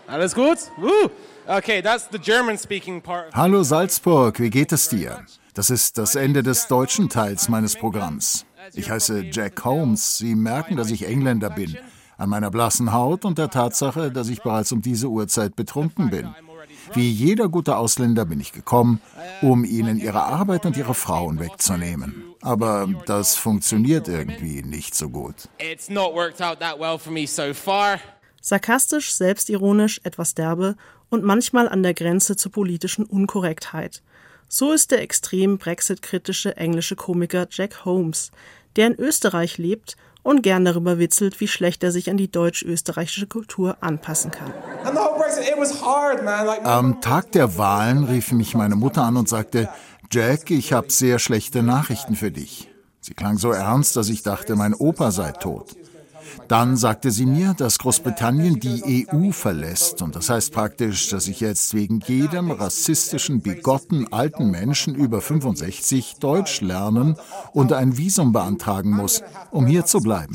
Alles 0.06 0.34
gut? 0.34 0.58
Uh. 0.78 1.08
Okay, 1.46 1.82
that's 1.82 2.08
the 2.12 2.18
German 2.18 2.56
speaking 2.56 3.02
part. 3.02 3.34
Hallo 3.34 3.62
Salzburg, 3.62 4.38
wie 4.38 4.50
geht 4.50 4.72
es 4.72 4.88
dir? 4.88 5.24
Das 5.54 5.68
ist 5.68 5.98
das 5.98 6.14
Ende 6.14 6.42
des 6.42 6.68
deutschen 6.68 7.08
Teils 7.08 7.48
meines 7.48 7.74
Programms. 7.74 8.46
Ich 8.74 8.90
heiße 8.90 9.26
Jack 9.32 9.64
Holmes. 9.64 10.18
Sie 10.18 10.34
merken, 10.34 10.76
dass 10.76 10.90
ich 10.90 11.06
Engländer 11.06 11.50
bin. 11.50 11.76
An 12.16 12.28
meiner 12.28 12.50
blassen 12.50 12.92
Haut 12.92 13.24
und 13.24 13.38
der 13.38 13.50
Tatsache, 13.50 14.10
dass 14.10 14.28
ich 14.28 14.42
bereits 14.42 14.72
um 14.72 14.82
diese 14.82 15.08
Uhrzeit 15.08 15.56
betrunken 15.56 16.10
bin. 16.10 16.34
Wie 16.92 17.10
jeder 17.10 17.48
gute 17.48 17.76
Ausländer 17.76 18.24
bin 18.24 18.40
ich 18.40 18.52
gekommen, 18.52 19.00
um 19.42 19.64
ihnen 19.64 19.98
ihre 19.98 20.22
Arbeit 20.22 20.66
und 20.66 20.76
ihre 20.76 20.94
Frauen 20.94 21.38
wegzunehmen. 21.38 22.24
Aber 22.42 22.88
das 23.06 23.36
funktioniert 23.36 24.08
irgendwie 24.08 24.62
nicht 24.62 24.94
so 24.94 25.08
gut. 25.08 25.48
Sarkastisch, 28.42 29.12
selbstironisch, 29.14 30.00
etwas 30.02 30.34
derbe 30.34 30.76
und 31.10 31.24
manchmal 31.24 31.68
an 31.68 31.82
der 31.82 31.94
Grenze 31.94 32.36
zur 32.36 32.52
politischen 32.52 33.04
Unkorrektheit. 33.04 34.02
So 34.48 34.72
ist 34.72 34.90
der 34.90 35.02
extrem 35.02 35.58
Brexit-kritische 35.58 36.56
englische 36.56 36.96
Komiker 36.96 37.46
Jack 37.50 37.84
Holmes, 37.84 38.32
der 38.76 38.88
in 38.88 38.94
Österreich 38.94 39.58
lebt 39.58 39.96
und 40.22 40.42
gern 40.42 40.64
darüber 40.64 40.98
witzelt, 40.98 41.40
wie 41.40 41.48
schlecht 41.48 41.82
er 41.82 41.92
sich 41.92 42.10
an 42.10 42.16
die 42.16 42.30
deutsch-österreichische 42.30 43.26
Kultur 43.26 43.78
anpassen 43.80 44.30
kann. 44.30 44.52
Am 46.64 47.00
Tag 47.00 47.32
der 47.32 47.56
Wahlen 47.58 48.04
rief 48.04 48.32
mich 48.32 48.54
meine 48.54 48.76
Mutter 48.76 49.02
an 49.02 49.16
und 49.16 49.28
sagte, 49.28 49.68
Jack, 50.10 50.50
ich 50.50 50.72
habe 50.72 50.90
sehr 50.90 51.18
schlechte 51.18 51.62
Nachrichten 51.62 52.16
für 52.16 52.30
dich. 52.30 52.68
Sie 53.00 53.14
klang 53.14 53.38
so 53.38 53.50
ernst, 53.52 53.96
dass 53.96 54.08
ich 54.08 54.22
dachte, 54.22 54.56
mein 54.56 54.74
Opa 54.74 55.10
sei 55.10 55.32
tot. 55.32 55.76
Dann 56.48 56.76
sagte 56.76 57.10
sie 57.10 57.26
mir, 57.26 57.54
dass 57.56 57.78
Großbritannien 57.78 58.60
die 58.60 59.06
EU 59.12 59.32
verlässt. 59.32 60.02
Und 60.02 60.16
das 60.16 60.28
heißt 60.28 60.52
praktisch, 60.52 61.08
dass 61.08 61.28
ich 61.28 61.40
jetzt 61.40 61.74
wegen 61.74 62.00
jedem 62.06 62.50
rassistischen, 62.50 63.40
bigotten 63.40 64.12
alten 64.12 64.50
Menschen 64.50 64.94
über 64.94 65.20
65 65.20 66.16
Deutsch 66.20 66.60
lernen 66.60 67.16
und 67.52 67.72
ein 67.72 67.96
Visum 67.96 68.32
beantragen 68.32 68.90
muss, 68.90 69.22
um 69.50 69.66
hier 69.66 69.86
zu 69.86 70.00
bleiben. 70.00 70.34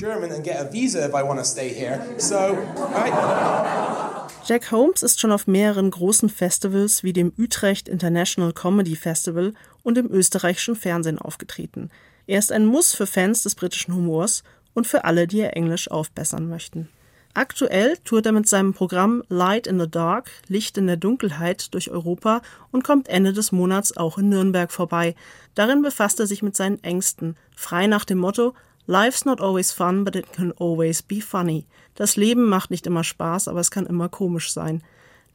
Jack 4.48 4.72
Holmes 4.72 5.02
ist 5.02 5.20
schon 5.20 5.32
auf 5.32 5.48
mehreren 5.48 5.90
großen 5.90 6.30
Festivals 6.30 7.04
wie 7.04 7.14
dem 7.14 7.34
Utrecht 7.36 7.90
International 7.90 8.54
Comedy 8.54 8.96
Festival 8.96 9.54
und 9.82 9.98
im 9.98 10.12
österreichischen 10.12 10.76
Fernsehen 10.76 11.18
aufgetreten. 11.18 11.90
Er 12.28 12.40
ist 12.40 12.52
ein 12.52 12.66
Muss 12.66 12.94
für 12.94 13.08
Fans 13.08 13.44
des 13.44 13.56
britischen 13.56 13.96
Humors 13.96 14.44
und 14.76 14.86
für 14.86 15.06
alle, 15.06 15.26
die 15.26 15.40
ihr 15.40 15.56
Englisch 15.56 15.90
aufbessern 15.90 16.48
möchten. 16.48 16.90
Aktuell 17.34 17.98
tourt 18.06 18.28
er 18.28 18.32
mit 18.32 18.48
seinem 18.48 18.74
Programm 18.74 19.24
Light 19.28 19.68
in 19.68 19.80
the 19.80 19.90
Dark, 19.90 20.30
Licht 20.48 20.78
in 20.78 20.88
der 20.88 20.96
Dunkelheit 20.96 21.74
durch 21.74 21.90
Europa 21.90 22.42
und 22.72 22.84
kommt 22.84 23.10
Ende 23.10 23.34
des 23.34 23.52
Monats 23.52 23.98
auch 23.98 24.18
in 24.18 24.30
Nürnberg 24.30 24.72
vorbei. 24.72 25.16
Darin 25.54 25.82
befasst 25.82 26.20
er 26.20 26.28
sich 26.28 26.44
mit 26.44 26.56
seinen 26.56 26.82
Ängsten, 26.84 27.36
frei 27.56 27.88
nach 27.88 28.06
dem 28.06 28.20
Motto 28.20 28.54
Life's 28.88 29.26
not 29.26 29.42
always 29.42 29.72
fun, 29.72 30.06
but 30.06 30.16
it 30.16 30.32
can 30.32 30.54
always 30.60 31.02
be 31.02 31.20
funny. 31.20 31.66
Das 31.96 32.18
Leben 32.18 32.48
macht 32.48 32.70
nicht 32.70 32.86
immer 32.86 33.04
Spaß, 33.04 33.48
aber 33.48 33.60
es 33.60 33.72
kann 33.72 33.88
immer 33.88 34.10
komisch 34.10 34.54
sein. 34.54 34.84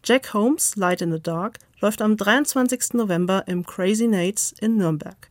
Jack 0.05 0.33
Holmes, 0.33 0.77
Light 0.77 1.03
in 1.03 1.13
the 1.13 1.21
Dark, 1.21 1.59
läuft 1.81 2.01
am 2.01 2.17
23. 2.17 2.95
November 2.95 3.45
im 3.47 3.67
Crazy 3.67 4.07
Nates 4.07 4.55
in 4.61 4.77
Nürnberg. 4.77 5.30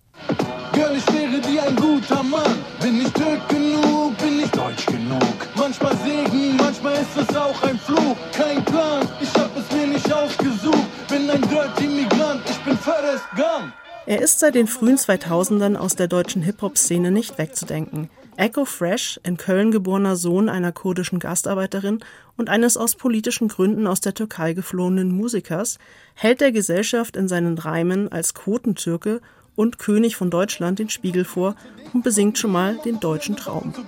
Girl, 0.73 0.95
ich 0.95 1.07
wäre 1.13 1.41
wie 1.47 1.59
ein 1.59 1.75
guter 1.75 2.23
Mann. 2.23 2.57
Bin 2.81 3.01
ich 3.01 3.11
Türk 3.13 3.47
genug, 3.49 4.17
bin 4.17 4.39
ich 4.39 4.51
deutsch 4.51 4.85
genug. 4.85 5.47
Manchmal 5.55 5.95
Segen, 5.97 6.55
manchmal 6.57 6.93
ist 6.93 7.17
es 7.17 7.35
auch 7.35 7.61
ein 7.63 7.77
Fluch. 7.79 8.15
Kein 8.31 8.63
Plan, 8.65 9.07
ich 9.19 9.33
hab 9.33 9.55
es 9.57 9.71
mir 9.75 9.87
nicht 9.87 10.11
ausgesucht. 10.11 11.07
Bin 11.09 11.29
ein 11.29 11.41
Dirty 11.41 11.87
Migrant, 11.87 12.41
ich 12.49 12.59
bin 12.59 12.77
Forrest 12.77 13.25
Gump. 13.35 13.73
Er 14.05 14.21
ist 14.21 14.39
seit 14.39 14.55
den 14.55 14.67
frühen 14.67 14.97
2000ern 14.97 15.75
aus 15.75 15.95
der 15.95 16.07
deutschen 16.07 16.41
Hip-Hop-Szene 16.41 17.11
nicht 17.11 17.37
wegzudenken. 17.37 18.09
Echo 18.37 18.63
Fresh, 18.63 19.19
in 19.23 19.37
Köln 19.37 19.69
geborener 19.69 20.15
Sohn 20.15 20.47
einer 20.47 20.71
kurdischen 20.71 21.19
Gastarbeiterin 21.19 21.99
und 22.37 22.49
eines 22.49 22.77
aus 22.77 22.95
politischen 22.95 23.49
Gründen 23.49 23.85
aus 23.85 23.99
der 23.99 24.13
Türkei 24.13 24.53
geflohenen 24.53 25.11
Musikers, 25.11 25.77
hält 26.15 26.39
der 26.39 26.53
Gesellschaft 26.53 27.17
in 27.17 27.27
seinen 27.27 27.57
Reimen 27.57 28.09
als 28.11 28.33
Quotentürke 28.33 29.19
und 29.59 29.77
König 29.77 30.15
von 30.15 30.29
Deutschland 30.29 30.79
den 30.79 30.89
Spiegel 30.89 31.25
vor 31.25 31.53
und 31.91 32.01
besingt 32.01 32.37
schon 32.37 32.53
mal 32.53 32.77
den 32.85 33.01
deutschen 33.01 33.35
Traum. 33.35 33.73
Oh 33.75 33.83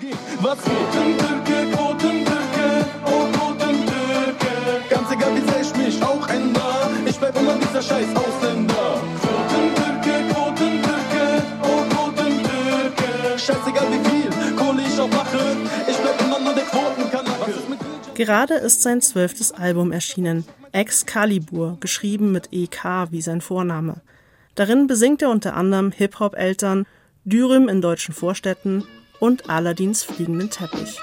ganz 4.90 5.12
egal 5.14 5.34
wie 5.34 5.50
sehr 5.50 5.62
ich 5.62 5.74
mich 5.78 6.04
auch 6.04 6.28
ändere, 6.28 6.92
ich 7.06 7.18
bleib 7.18 7.40
immer 7.40 7.56
dieser 7.56 7.82
scheiß 7.82 8.10
Ausländer. 8.14 9.02
Quotentürke, 9.22 10.34
Quotentürke, 10.34 11.44
Quotentürke, 11.90 13.40
scheißegal 13.40 13.88
wie 13.92 14.10
viel 14.10 14.56
Kohle 14.58 14.82
ich 14.86 15.00
auch 15.00 15.10
mache, 15.10 15.56
ich 15.90 15.96
bleib 15.96 16.22
immer 16.22 16.40
nur 16.42 16.54
der 16.54 16.66
Quotenkanake. 16.66 17.54
Gerade 18.16 18.56
ist 18.56 18.82
sein 18.82 19.00
zwölftes 19.00 19.54
Album 19.54 19.94
erschienen, 19.94 20.44
Excalibur, 20.74 21.78
geschrieben 21.80 22.34
mit 22.34 22.50
EK 22.52 23.08
wie 23.12 23.22
sein 23.22 23.40
Vorname. 23.40 24.02
Darin 24.56 24.88
besingt 24.88 25.22
er 25.22 25.30
unter 25.30 25.56
anderem 25.56 25.92
Hip-Hop-Eltern, 25.92 26.86
Dürüm 27.24 27.70
in 27.70 27.82
deutschen 27.82 28.14
Vorstädten 28.14 28.84
und 29.20 29.50
Aladins 29.50 30.04
fliegenden 30.04 30.50
Teppich. 30.50 30.98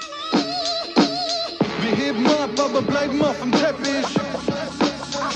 Wir 1.80 1.96
heben 1.96 2.26
ab, 2.26 2.50
aber 2.58 2.82
bleiben 2.82 3.22
auf 3.22 3.40
dem 3.40 3.52
Teppich. 3.52 4.06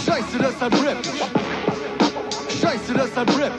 Scheiße, 0.04 0.38
deshalb 0.38 0.74
rap 0.84 0.98
ich. 1.02 2.60
Scheiße, 2.60 2.92
deshalb 2.94 3.38
rap. 3.38 3.52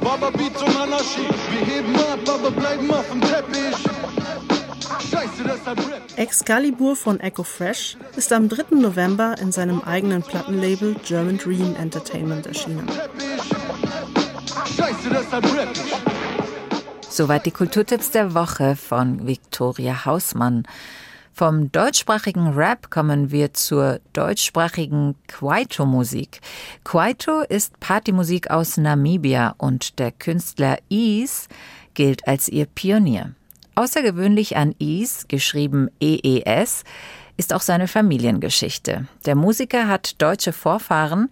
Baba 0.00 0.30
Beats 0.30 0.62
und 0.62 0.76
Anarchie. 0.76 1.28
Wir 1.50 1.66
heben 1.66 1.96
ab, 1.96 2.20
aber 2.26 2.50
bleiben 2.50 2.90
auf 2.90 3.08
dem 3.10 3.20
Teppich. 3.20 3.76
Excalibur 6.16 6.96
von 6.96 7.20
Echo 7.20 7.42
Fresh 7.42 7.96
ist 8.16 8.32
am 8.32 8.48
3. 8.48 8.76
November 8.76 9.36
in 9.40 9.52
seinem 9.52 9.80
eigenen 9.82 10.22
Plattenlabel 10.22 10.96
German 11.04 11.38
Dream 11.38 11.76
Entertainment 11.76 12.46
erschienen. 12.46 12.86
Soweit 17.08 17.46
die 17.46 17.50
Kulturtipps 17.50 18.10
der 18.10 18.34
Woche 18.34 18.76
von 18.76 19.26
Viktoria 19.26 20.04
Hausmann. 20.04 20.64
Vom 21.32 21.70
deutschsprachigen 21.70 22.54
Rap 22.54 22.90
kommen 22.90 23.30
wir 23.30 23.52
zur 23.52 24.00
deutschsprachigen 24.14 25.14
Kwaito-Musik. 25.28 26.40
Kwaito 26.84 27.42
ist 27.42 27.78
Partymusik 27.80 28.50
aus 28.50 28.78
Namibia 28.78 29.54
und 29.58 29.98
der 29.98 30.12
Künstler 30.12 30.78
Ease 30.88 31.48
gilt 31.92 32.26
als 32.26 32.48
ihr 32.48 32.64
Pionier. 32.64 33.34
Außergewöhnlich 33.78 34.56
an 34.56 34.74
Is, 34.78 35.28
geschrieben 35.28 35.90
EES, 36.00 36.82
ist 37.36 37.52
auch 37.52 37.60
seine 37.60 37.88
Familiengeschichte. 37.88 39.06
Der 39.26 39.34
Musiker 39.34 39.86
hat 39.86 40.22
deutsche 40.22 40.54
Vorfahren, 40.54 41.28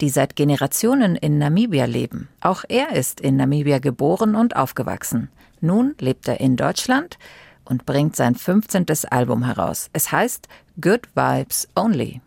die 0.00 0.08
seit 0.08 0.36
Generationen 0.36 1.16
in 1.16 1.38
Namibia 1.38 1.86
leben. 1.86 2.28
Auch 2.40 2.62
er 2.68 2.92
ist 2.92 3.20
in 3.20 3.34
Namibia 3.34 3.80
geboren 3.80 4.36
und 4.36 4.54
aufgewachsen. 4.54 5.28
Nun 5.60 5.96
lebt 5.98 6.28
er 6.28 6.38
in 6.38 6.56
Deutschland 6.56 7.18
und 7.64 7.84
bringt 7.84 8.14
sein 8.14 8.36
15. 8.36 8.86
Album 9.10 9.44
heraus. 9.44 9.90
Es 9.92 10.12
heißt 10.12 10.46
Good 10.80 11.08
Vibes 11.16 11.66
Only. 11.74 12.20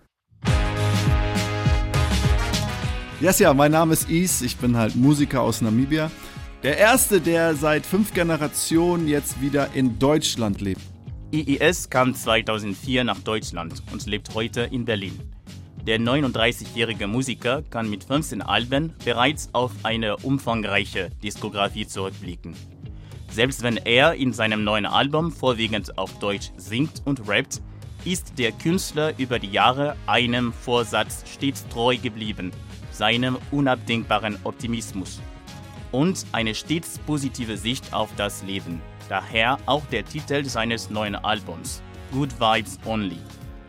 Yes, 3.21 3.39
ja, 3.39 3.53
mein 3.53 3.71
Name 3.71 3.93
ist 3.93 4.09
Is, 4.09 4.41
ich 4.41 4.57
bin 4.57 4.75
halt 4.75 4.97
Musiker 4.97 5.41
aus 5.41 5.61
Namibia. 5.61 6.11
Der 6.63 6.77
erste, 6.77 7.19
der 7.19 7.55
seit 7.55 7.87
fünf 7.87 8.13
Generationen 8.13 9.07
jetzt 9.07 9.41
wieder 9.41 9.73
in 9.73 9.97
Deutschland 9.97 10.61
lebt. 10.61 10.81
IIS 11.33 11.89
kam 11.89 12.13
2004 12.13 13.03
nach 13.03 13.17
Deutschland 13.17 13.81
und 13.91 14.05
lebt 14.05 14.35
heute 14.35 14.61
in 14.61 14.85
Berlin. 14.85 15.19
Der 15.87 15.99
39-jährige 15.99 17.07
Musiker 17.07 17.63
kann 17.63 17.89
mit 17.89 18.03
15 18.03 18.43
Alben 18.43 18.93
bereits 19.03 19.49
auf 19.53 19.71
eine 19.81 20.17
umfangreiche 20.17 21.09
Diskografie 21.23 21.87
zurückblicken. 21.87 22.53
Selbst 23.31 23.63
wenn 23.63 23.77
er 23.77 24.13
in 24.13 24.31
seinem 24.31 24.63
neuen 24.63 24.85
Album 24.85 25.31
vorwiegend 25.31 25.97
auf 25.97 26.19
Deutsch 26.19 26.51
singt 26.57 27.01
und 27.05 27.27
rappt, 27.27 27.59
ist 28.05 28.37
der 28.37 28.51
Künstler 28.51 29.17
über 29.17 29.39
die 29.39 29.51
Jahre 29.51 29.95
einem 30.05 30.53
Vorsatz 30.53 31.23
stets 31.25 31.67
treu 31.69 31.97
geblieben, 31.97 32.51
seinem 32.91 33.39
unabdingbaren 33.49 34.37
Optimismus 34.43 35.19
und 35.91 36.25
eine 36.31 36.55
stets 36.55 36.99
positive 36.99 37.57
Sicht 37.57 37.93
auf 37.93 38.09
das 38.17 38.43
Leben. 38.43 38.81
Daher 39.09 39.57
auch 39.65 39.85
der 39.87 40.05
Titel 40.05 40.45
seines 40.45 40.89
neuen 40.89 41.15
Albums, 41.15 41.81
Good 42.11 42.39
Vibes 42.39 42.79
Only. 42.85 43.19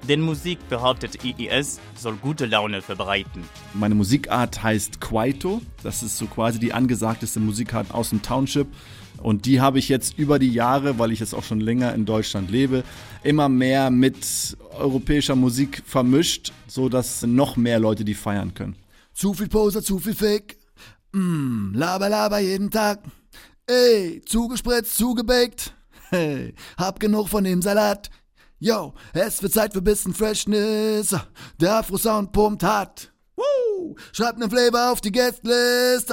Denn 0.08 0.20
Musik, 0.20 0.58
behauptet 0.68 1.24
IES, 1.24 1.80
soll 1.94 2.16
gute 2.16 2.46
Laune 2.46 2.82
verbreiten. 2.82 3.44
Meine 3.72 3.94
Musikart 3.94 4.60
heißt 4.62 5.00
Kwaito. 5.00 5.62
Das 5.84 6.02
ist 6.02 6.18
so 6.18 6.26
quasi 6.26 6.58
die 6.58 6.72
angesagteste 6.72 7.38
Musikart 7.38 7.92
aus 7.92 8.10
dem 8.10 8.20
Township. 8.20 8.66
Und 9.22 9.46
die 9.46 9.60
habe 9.60 9.78
ich 9.78 9.88
jetzt 9.88 10.18
über 10.18 10.40
die 10.40 10.52
Jahre, 10.52 10.98
weil 10.98 11.12
ich 11.12 11.20
jetzt 11.20 11.34
auch 11.34 11.44
schon 11.44 11.60
länger 11.60 11.94
in 11.94 12.04
Deutschland 12.04 12.50
lebe, 12.50 12.82
immer 13.22 13.48
mehr 13.48 13.90
mit 13.90 14.56
europäischer 14.76 15.36
Musik 15.36 15.82
vermischt, 15.86 16.52
sodass 16.66 17.22
noch 17.22 17.56
mehr 17.56 17.78
Leute 17.78 18.04
die 18.04 18.14
feiern 18.14 18.54
können. 18.54 18.74
Zu 19.14 19.34
viel 19.34 19.48
Poser, 19.48 19.82
zu 19.82 20.00
viel 20.00 20.14
Fake. 20.14 20.56
Mm, 21.12 21.74
laber, 21.74 22.08
laber 22.08 22.38
jeden 22.38 22.70
Tag. 22.70 23.00
Ey, 23.66 24.22
zugespritzt, 24.24 24.96
zugebaked. 24.96 25.74
Hey, 26.10 26.54
hab 26.78 27.00
genug 27.00 27.28
von 27.28 27.44
dem 27.44 27.62
Salat. 27.62 28.10
Yo, 28.58 28.94
es 29.12 29.42
wird 29.42 29.52
Zeit 29.52 29.72
für 29.72 29.82
bisschen 29.82 30.14
Freshness. 30.14 31.16
Der 31.60 31.76
Afro-Sound 31.76 32.32
pumpt 32.32 32.62
hart. 32.62 33.12
Woo! 33.36 33.96
Schreibt 34.12 34.38
nen 34.38 34.50
Flavor 34.50 34.92
auf 34.92 35.00
die 35.00 35.12
Guestlist. 35.12 36.12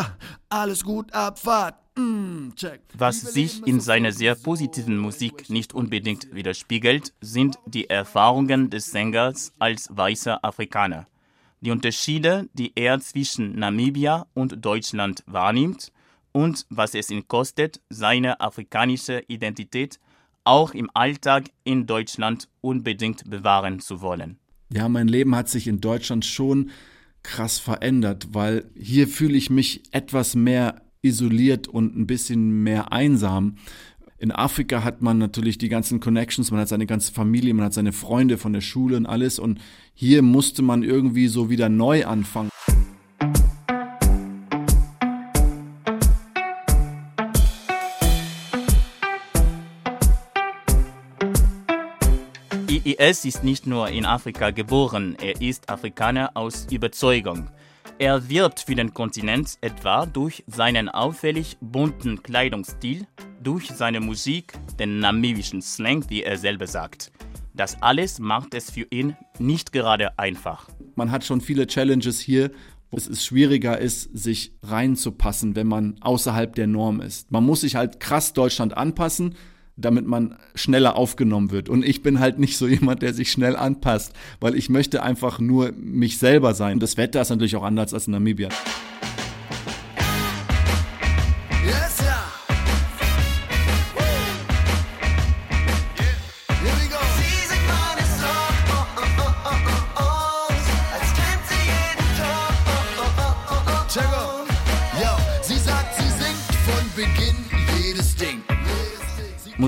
Alles 0.49 0.83
gut, 0.83 1.13
Abfahrt. 1.13 1.75
Mm, 1.97 2.49
Was 2.97 3.21
sich 3.21 3.65
in 3.67 3.79
seiner 3.79 4.11
sehr 4.11 4.35
positiven 4.35 4.97
Musik 4.97 5.49
nicht 5.49 5.73
unbedingt 5.73 6.33
widerspiegelt, 6.33 7.13
sind 7.21 7.57
die 7.65 7.89
Erfahrungen 7.89 8.69
des 8.69 8.85
Sängers 8.85 9.51
als 9.59 9.89
weißer 9.91 10.43
Afrikaner 10.43 11.07
die 11.61 11.71
Unterschiede, 11.71 12.49
die 12.53 12.71
er 12.75 12.99
zwischen 12.99 13.57
Namibia 13.57 14.27
und 14.33 14.63
Deutschland 14.63 15.23
wahrnimmt 15.25 15.91
und 16.31 16.65
was 16.69 16.93
es 16.93 17.09
ihn 17.09 17.27
kostet, 17.27 17.81
seine 17.89 18.39
afrikanische 18.39 19.23
Identität 19.27 19.99
auch 20.43 20.73
im 20.73 20.89
Alltag 20.93 21.49
in 21.63 21.85
Deutschland 21.85 22.47
unbedingt 22.61 23.29
bewahren 23.29 23.79
zu 23.79 24.01
wollen. 24.01 24.37
Ja, 24.71 24.87
mein 24.87 25.07
Leben 25.07 25.35
hat 25.35 25.49
sich 25.49 25.67
in 25.67 25.81
Deutschland 25.81 26.25
schon 26.25 26.69
krass 27.23 27.59
verändert, 27.59 28.29
weil 28.31 28.69
hier 28.75 29.07
fühle 29.07 29.37
ich 29.37 29.49
mich 29.49 29.83
etwas 29.91 30.35
mehr 30.35 30.81
isoliert 31.01 31.67
und 31.67 31.95
ein 31.97 32.07
bisschen 32.07 32.63
mehr 32.63 32.91
einsam. 32.91 33.57
In 34.21 34.33
Afrika 34.33 34.83
hat 34.83 35.01
man 35.01 35.17
natürlich 35.17 35.57
die 35.57 35.69
ganzen 35.69 36.01
Connections, 36.01 36.51
man 36.51 36.59
hat 36.59 36.67
seine 36.67 36.85
ganze 36.85 37.13
Familie, 37.13 37.53
man 37.53 37.63
hat 37.63 37.73
seine 37.73 37.93
Freunde 37.93 38.37
von 38.37 38.51
der 38.51 38.59
Schule 38.59 38.97
und 38.97 39.05
alles. 39.05 39.39
Und 39.39 39.61
hier 39.93 40.21
musste 40.21 40.61
man 40.61 40.83
irgendwie 40.83 41.29
so 41.29 41.49
wieder 41.49 41.69
neu 41.69 42.05
anfangen. 42.05 42.49
IIS 52.67 53.23
ist 53.23 53.45
nicht 53.45 53.67
nur 53.67 53.87
in 53.87 54.03
Afrika 54.03 54.51
geboren, 54.51 55.15
er 55.21 55.39
ist 55.39 55.69
Afrikaner 55.69 56.31
aus 56.33 56.67
Überzeugung. 56.69 57.49
Er 57.99 58.27
wirbt 58.27 58.59
für 58.59 58.75
den 58.75 58.93
Kontinent 58.93 59.57
etwa 59.61 60.05
durch 60.05 60.43
seinen 60.47 60.89
auffällig 60.89 61.57
bunten 61.61 62.21
Kleidungsstil, 62.21 63.07
durch 63.43 63.67
seine 63.67 63.99
Musik, 63.99 64.53
den 64.79 64.99
namibischen 64.99 65.61
Slang, 65.61 66.09
wie 66.09 66.23
er 66.23 66.37
selber 66.37 66.67
sagt. 66.67 67.11
Das 67.53 67.81
alles 67.81 68.19
macht 68.19 68.53
es 68.53 68.71
für 68.71 68.87
ihn 68.89 69.15
nicht 69.37 69.71
gerade 69.71 70.17
einfach. 70.17 70.69
Man 70.95 71.11
hat 71.11 71.23
schon 71.23 71.41
viele 71.41 71.67
Challenges 71.67 72.19
hier, 72.19 72.51
wo 72.91 72.97
es 72.97 73.23
schwieriger 73.23 73.77
ist, 73.77 74.09
sich 74.17 74.53
reinzupassen, 74.63 75.55
wenn 75.55 75.67
man 75.67 75.95
außerhalb 76.01 76.53
der 76.55 76.67
Norm 76.67 77.01
ist. 77.01 77.31
Man 77.31 77.45
muss 77.45 77.61
sich 77.61 77.75
halt 77.75 77.99
krass 77.99 78.33
Deutschland 78.33 78.75
anpassen, 78.75 79.35
damit 79.75 80.05
man 80.05 80.35
schneller 80.55 80.95
aufgenommen 80.95 81.51
wird. 81.51 81.69
Und 81.69 81.85
ich 81.85 82.01
bin 82.01 82.19
halt 82.19 82.39
nicht 82.39 82.57
so 82.57 82.67
jemand, 82.67 83.01
der 83.01 83.13
sich 83.13 83.31
schnell 83.31 83.55
anpasst, 83.55 84.13
weil 84.39 84.55
ich 84.55 84.69
möchte 84.69 85.03
einfach 85.03 85.39
nur 85.39 85.71
mich 85.73 86.17
selber 86.17 86.53
sein. 86.53 86.79
Das 86.79 86.97
Wetter 86.97 87.21
ist 87.21 87.29
natürlich 87.29 87.55
auch 87.55 87.63
anders 87.63 87.93
als 87.93 88.07
in 88.07 88.11
Namibia. 88.11 88.49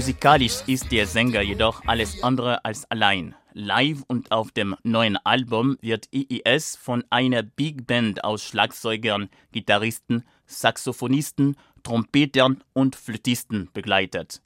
Musikalisch 0.02 0.64
ist 0.66 0.92
der 0.92 1.06
Sänger 1.06 1.42
jedoch 1.42 1.84
alles 1.86 2.24
andere 2.24 2.66
als 2.66 2.90
allein. 2.90 3.36
Live 3.54 4.02
und 4.08 4.32
auf 4.32 4.50
dem 4.52 4.76
neuen 4.82 5.16
Album 5.16 5.78
wird 5.80 6.08
IIS 6.12 6.76
von 6.76 7.04
einer 7.12 7.44
Big 7.44 7.86
Band 7.86 8.24
aus 8.24 8.44
Schlagzeugern, 8.44 9.30
Gitarristen, 9.52 10.24
Saxophonisten, 10.48 11.56
Trompetern 11.84 12.64
und 12.74 12.96
Flötisten 12.96 13.70
begleitet. 13.74 14.42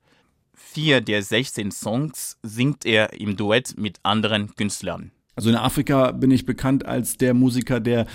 Vier 0.54 1.00
der 1.00 1.24
16 1.24 1.72
Songs 1.72 2.38
singt 2.44 2.86
er 2.86 3.14
im 3.14 3.38
Duett 3.38 3.78
mit 3.78 4.00
anderen 4.04 4.54
Künstlern. 4.56 5.12
Also 5.38 5.50
in 5.50 5.56
Afrika 5.56 6.12
bin 6.12 6.32
ich 6.32 6.46
bekannt 6.46 6.86
als 6.86 7.16
der 7.16 7.34
Musiker, 7.34 7.80
der 7.80 8.08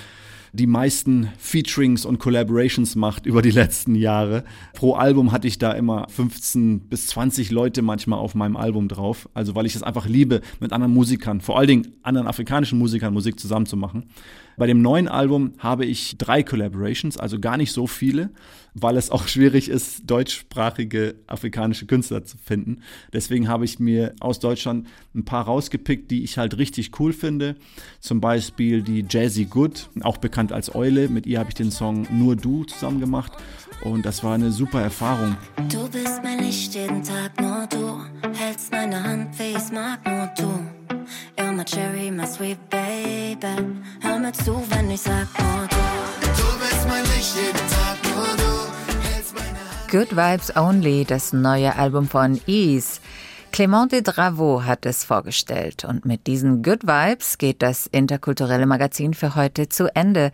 die 0.52 0.66
meisten 0.66 1.28
Featurings 1.38 2.04
und 2.04 2.18
Collaborations 2.18 2.96
macht 2.96 3.26
über 3.26 3.42
die 3.42 3.50
letzten 3.50 3.94
Jahre. 3.94 4.44
Pro 4.74 4.94
Album 4.94 5.32
hatte 5.32 5.48
ich 5.48 5.58
da 5.58 5.72
immer 5.72 6.06
15 6.08 6.88
bis 6.88 7.08
20 7.08 7.50
Leute 7.50 7.82
manchmal 7.82 8.18
auf 8.18 8.34
meinem 8.34 8.56
Album 8.56 8.88
drauf. 8.88 9.28
Also 9.34 9.54
weil 9.54 9.66
ich 9.66 9.74
es 9.74 9.82
einfach 9.82 10.06
liebe, 10.06 10.40
mit 10.60 10.72
anderen 10.72 10.92
Musikern, 10.92 11.40
vor 11.40 11.58
allen 11.58 11.68
Dingen 11.68 11.88
anderen 12.02 12.26
afrikanischen 12.26 12.78
Musikern 12.78 13.12
Musik 13.12 13.38
zusammen 13.38 13.66
zu 13.66 13.76
machen. 13.76 14.06
Bei 14.56 14.66
dem 14.66 14.82
neuen 14.82 15.08
Album 15.08 15.54
habe 15.58 15.86
ich 15.86 16.18
drei 16.18 16.42
Collaborations, 16.42 17.16
also 17.16 17.40
gar 17.40 17.56
nicht 17.56 17.72
so 17.72 17.86
viele, 17.86 18.28
weil 18.74 18.96
es 18.96 19.10
auch 19.10 19.26
schwierig 19.26 19.68
ist, 19.68 20.02
deutschsprachige 20.10 21.14
afrikanische 21.26 21.86
Künstler 21.86 22.24
zu 22.24 22.36
finden. 22.36 22.82
Deswegen 23.12 23.48
habe 23.48 23.64
ich 23.64 23.78
mir 23.78 24.14
aus 24.20 24.38
Deutschland 24.38 24.86
ein 25.14 25.24
paar 25.24 25.44
rausgepickt, 25.44 26.10
die 26.10 26.24
ich 26.24 26.36
halt 26.36 26.58
richtig 26.58 26.98
cool 27.00 27.12
finde. 27.12 27.56
Zum 28.00 28.20
Beispiel 28.20 28.82
die 28.82 29.04
Jazzy 29.08 29.46
Good, 29.46 29.88
auch 30.02 30.18
bekannt 30.18 30.39
als 30.48 30.74
Eule. 30.74 31.08
Mit 31.08 31.26
ihr 31.26 31.38
habe 31.38 31.50
ich 31.50 31.54
den 31.54 31.70
Song 31.70 32.06
Nur 32.10 32.36
Du 32.36 32.64
zusammen 32.64 33.00
gemacht. 33.00 33.32
Und 33.82 34.04
das 34.04 34.22
war 34.24 34.34
eine 34.34 34.50
super 34.50 34.80
Erfahrung. 34.80 35.36
Du 35.70 35.88
bist 35.88 36.20
mein 36.22 36.40
Licht 36.40 36.74
jeden 36.74 37.02
Tag, 37.02 37.40
nur 37.40 37.66
du 37.68 38.00
hältst 38.38 38.72
meine 38.72 39.02
Hand, 39.02 39.38
wie 39.38 39.56
ich 39.56 39.72
mag, 39.72 40.04
nur 40.06 40.30
du. 40.36 40.60
You're 41.38 41.52
my 41.52 41.64
cherry, 41.64 42.10
my 42.10 42.26
sweet 42.26 42.58
baby. 42.68 43.64
Hör 44.00 44.18
mir 44.18 44.32
zu, 44.32 44.62
wenn 44.70 44.90
ich 44.90 45.00
sag 45.00 45.26
nur 45.38 45.66
du. 45.68 45.76
Du 46.36 46.58
bist 46.58 46.88
mein 46.88 47.04
Licht 47.04 47.34
jeden 47.36 47.68
Tag, 47.68 47.96
nur 48.04 48.36
du 48.36 49.12
hältst 49.14 49.34
meine 49.34 49.58
Hand. 49.58 49.90
Good 49.90 50.10
Vibes 50.16 50.56
Only, 50.56 51.04
das 51.04 51.32
neue 51.32 51.74
Album 51.76 52.06
von 52.06 52.40
Ease. 52.46 53.00
Clémente 53.52 54.02
Dravo 54.02 54.64
hat 54.64 54.86
es 54.86 55.04
vorgestellt 55.04 55.84
und 55.84 56.06
mit 56.06 56.26
diesen 56.26 56.62
Good 56.62 56.84
Vibes 56.84 57.36
geht 57.36 57.62
das 57.62 57.86
interkulturelle 57.86 58.64
Magazin 58.64 59.12
für 59.12 59.34
heute 59.34 59.68
zu 59.68 59.94
Ende. 59.94 60.30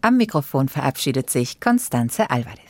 Am 0.00 0.16
Mikrofon 0.16 0.68
verabschiedet 0.68 1.30
sich 1.30 1.60
Constanze 1.60 2.30
Alvarez. 2.30 2.63